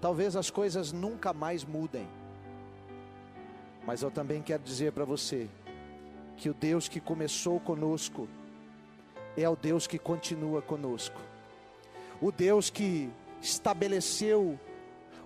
Talvez 0.00 0.36
as 0.36 0.50
coisas 0.50 0.92
nunca 0.92 1.32
mais 1.32 1.64
mudem. 1.64 2.08
Mas 3.86 4.02
eu 4.02 4.10
também 4.10 4.42
quero 4.42 4.62
dizer 4.62 4.92
para 4.92 5.04
você 5.04 5.48
que 6.36 6.50
o 6.50 6.54
Deus 6.54 6.88
que 6.88 7.00
começou 7.00 7.60
conosco 7.60 8.28
é 9.36 9.48
o 9.48 9.54
Deus 9.56 9.86
que 9.86 9.98
continua 9.98 10.60
conosco. 10.60 11.20
O 12.20 12.32
Deus 12.32 12.68
que 12.68 13.08
estabeleceu 13.40 14.58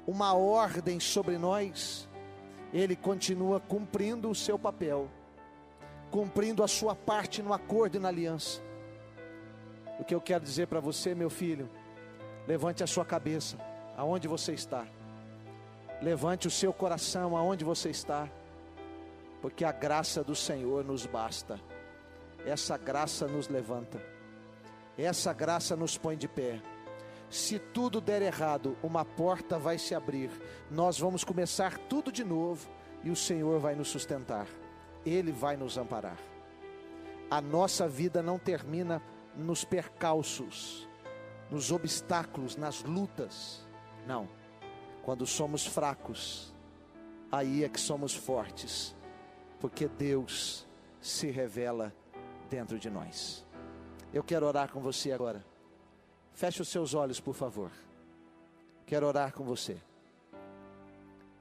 uma 0.06 0.34
ordem 0.34 1.00
sobre 1.00 1.38
nós, 1.38 2.08
ele 2.72 2.94
continua 2.96 3.60
cumprindo 3.60 4.28
o 4.30 4.34
seu 4.34 4.58
papel. 4.58 5.08
cumprindo 6.10 6.62
a 6.62 6.68
sua 6.68 6.94
parte 6.94 7.40
no 7.42 7.52
acordo 7.52 7.96
e 7.96 8.00
na 8.00 8.08
aliança. 8.08 8.60
O 9.98 10.04
que 10.04 10.14
eu 10.14 10.20
quero 10.20 10.42
dizer 10.42 10.66
para 10.66 10.80
você, 10.80 11.14
meu 11.14 11.30
filho, 11.30 11.68
levante 12.46 12.82
a 12.82 12.86
sua 12.86 13.04
cabeça, 13.04 13.56
aonde 13.96 14.26
você 14.26 14.52
está. 14.52 14.86
Levante 16.02 16.48
o 16.48 16.50
seu 16.50 16.72
coração 16.72 17.36
aonde 17.36 17.64
você 17.64 17.90
está, 17.90 18.28
porque 19.40 19.64
a 19.64 19.72
graça 19.72 20.22
do 20.22 20.34
Senhor 20.34 20.84
nos 20.84 21.06
basta. 21.06 21.60
Essa 22.44 22.76
graça 22.76 23.26
nos 23.26 23.48
levanta. 23.48 24.02
Essa 24.96 25.32
graça 25.32 25.76
nos 25.76 25.96
põe 25.96 26.16
de 26.16 26.28
pé. 26.28 26.60
Se 27.30 27.58
tudo 27.58 28.00
der 28.00 28.22
errado, 28.22 28.76
uma 28.82 29.04
porta 29.04 29.58
vai 29.58 29.78
se 29.78 29.94
abrir. 29.94 30.30
Nós 30.70 30.98
vamos 30.98 31.22
começar 31.22 31.78
tudo 31.78 32.10
de 32.10 32.24
novo 32.24 32.68
e 33.04 33.10
o 33.10 33.16
Senhor 33.16 33.60
vai 33.60 33.74
nos 33.74 33.88
sustentar. 33.88 34.46
Ele 35.06 35.32
vai 35.32 35.56
nos 35.56 35.78
amparar. 35.78 36.18
A 37.30 37.40
nossa 37.40 37.88
vida 37.88 38.22
não 38.22 38.38
termina 38.38 39.00
nos 39.36 39.64
percalços, 39.64 40.88
nos 41.50 41.70
obstáculos, 41.70 42.56
nas 42.56 42.82
lutas. 42.82 43.66
Não. 44.06 44.28
Quando 45.02 45.24
somos 45.24 45.64
fracos, 45.64 46.52
aí 47.30 47.64
é 47.64 47.68
que 47.68 47.80
somos 47.80 48.14
fortes, 48.14 48.94
porque 49.60 49.86
Deus 49.86 50.66
se 51.00 51.30
revela 51.30 51.92
dentro 52.48 52.78
de 52.78 52.90
nós. 52.90 53.46
Eu 54.12 54.24
quero 54.24 54.46
orar 54.46 54.72
com 54.72 54.80
você 54.80 55.12
agora. 55.12 55.44
Feche 56.32 56.62
os 56.62 56.68
seus 56.68 56.94
olhos, 56.94 57.20
por 57.20 57.34
favor. 57.34 57.70
Quero 58.86 59.06
orar 59.06 59.32
com 59.32 59.44
você. 59.44 59.80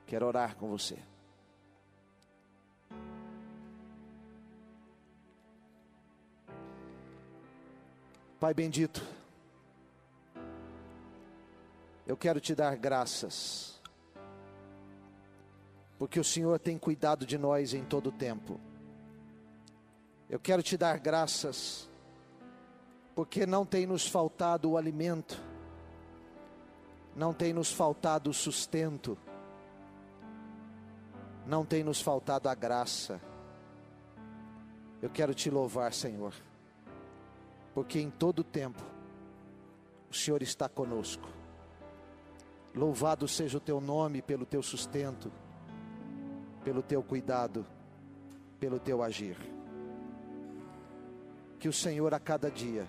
Quero 0.05 0.25
orar 0.25 0.55
com 0.55 0.67
você. 0.69 0.97
Pai 8.39 8.53
bendito, 8.53 9.03
eu 12.07 12.15
quero 12.15 12.39
te 12.39 12.55
dar 12.55 12.77
graças, 12.77 13.78
porque 15.99 16.19
o 16.19 16.23
Senhor 16.23 16.57
tem 16.57 16.79
cuidado 16.79 17.23
de 17.25 17.37
nós 17.37 17.75
em 17.75 17.83
todo 17.83 18.07
o 18.07 18.11
tempo. 18.11 18.59
Eu 20.27 20.39
quero 20.39 20.63
te 20.63 20.75
dar 20.75 20.97
graças, 20.97 21.87
porque 23.13 23.45
não 23.45 23.63
tem 23.63 23.85
nos 23.85 24.07
faltado 24.07 24.71
o 24.71 24.77
alimento, 24.77 25.39
não 27.15 27.31
tem 27.31 27.53
nos 27.53 27.71
faltado 27.71 28.31
o 28.31 28.33
sustento, 28.33 29.15
não 31.45 31.63
tem 31.63 31.83
nos 31.83 32.01
faltado 32.01 32.49
a 32.49 32.55
graça. 32.55 33.21
Eu 34.99 35.11
quero 35.11 35.35
te 35.35 35.51
louvar, 35.51 35.93
Senhor 35.93 36.33
porque 37.79 37.99
em 37.99 38.09
todo 38.09 38.43
tempo 38.43 38.83
o 40.11 40.13
Senhor 40.13 40.41
está 40.41 40.67
conosco. 40.67 41.29
Louvado 42.75 43.25
seja 43.27 43.57
o 43.57 43.61
teu 43.61 43.79
nome 43.79 44.21
pelo 44.21 44.45
teu 44.45 44.61
sustento, 44.61 45.31
pelo 46.63 46.81
teu 46.81 47.01
cuidado, 47.01 47.65
pelo 48.59 48.79
teu 48.79 49.01
agir. 49.01 49.37
Que 51.59 51.67
o 51.67 51.73
Senhor 51.73 52.13
a 52.13 52.19
cada 52.19 52.49
dia 52.49 52.87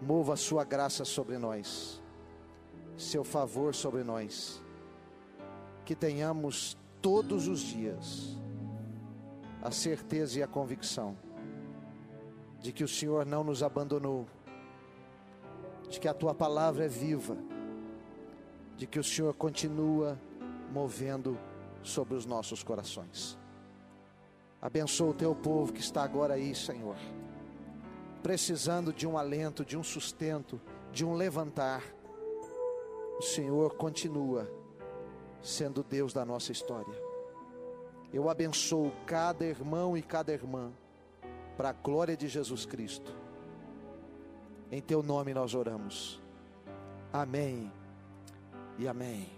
mova 0.00 0.34
a 0.34 0.36
sua 0.36 0.64
graça 0.64 1.04
sobre 1.04 1.38
nós, 1.38 2.02
seu 2.96 3.24
favor 3.24 3.74
sobre 3.74 4.04
nós, 4.04 4.62
que 5.84 5.94
tenhamos 5.94 6.76
todos 7.00 7.48
os 7.48 7.60
dias 7.60 8.36
a 9.62 9.70
certeza 9.70 10.38
e 10.38 10.42
a 10.42 10.46
convicção 10.46 11.16
de 12.60 12.72
que 12.72 12.84
o 12.84 12.88
Senhor 12.88 13.24
não 13.24 13.44
nos 13.44 13.62
abandonou, 13.62 14.26
de 15.88 16.00
que 16.00 16.08
a 16.08 16.14
tua 16.14 16.34
palavra 16.34 16.84
é 16.84 16.88
viva, 16.88 17.36
de 18.76 18.86
que 18.86 18.98
o 18.98 19.04
Senhor 19.04 19.34
continua 19.34 20.18
movendo 20.72 21.38
sobre 21.82 22.14
os 22.14 22.26
nossos 22.26 22.62
corações. 22.62 23.38
Abençoa 24.60 25.10
o 25.10 25.14
teu 25.14 25.34
povo 25.34 25.72
que 25.72 25.80
está 25.80 26.02
agora 26.02 26.34
aí, 26.34 26.54
Senhor, 26.54 26.96
precisando 28.22 28.92
de 28.92 29.06
um 29.06 29.16
alento, 29.16 29.64
de 29.64 29.76
um 29.76 29.82
sustento, 29.82 30.60
de 30.92 31.04
um 31.04 31.14
levantar. 31.14 31.82
O 33.18 33.22
Senhor 33.22 33.74
continua 33.76 34.50
sendo 35.42 35.82
Deus 35.82 36.12
da 36.12 36.24
nossa 36.24 36.52
história. 36.52 36.94
Eu 38.12 38.28
abençoo 38.28 38.92
cada 39.06 39.44
irmão 39.44 39.96
e 39.96 40.02
cada 40.02 40.32
irmã 40.32 40.72
para 41.56 41.70
a 41.70 41.72
glória 41.72 42.16
de 42.16 42.28
Jesus 42.28 42.66
Cristo. 42.66 43.14
Em 44.70 44.80
teu 44.80 45.02
nome 45.02 45.32
nós 45.32 45.54
oramos. 45.54 46.20
Amém 47.12 47.72
e 48.78 48.88
amém. 48.88 49.30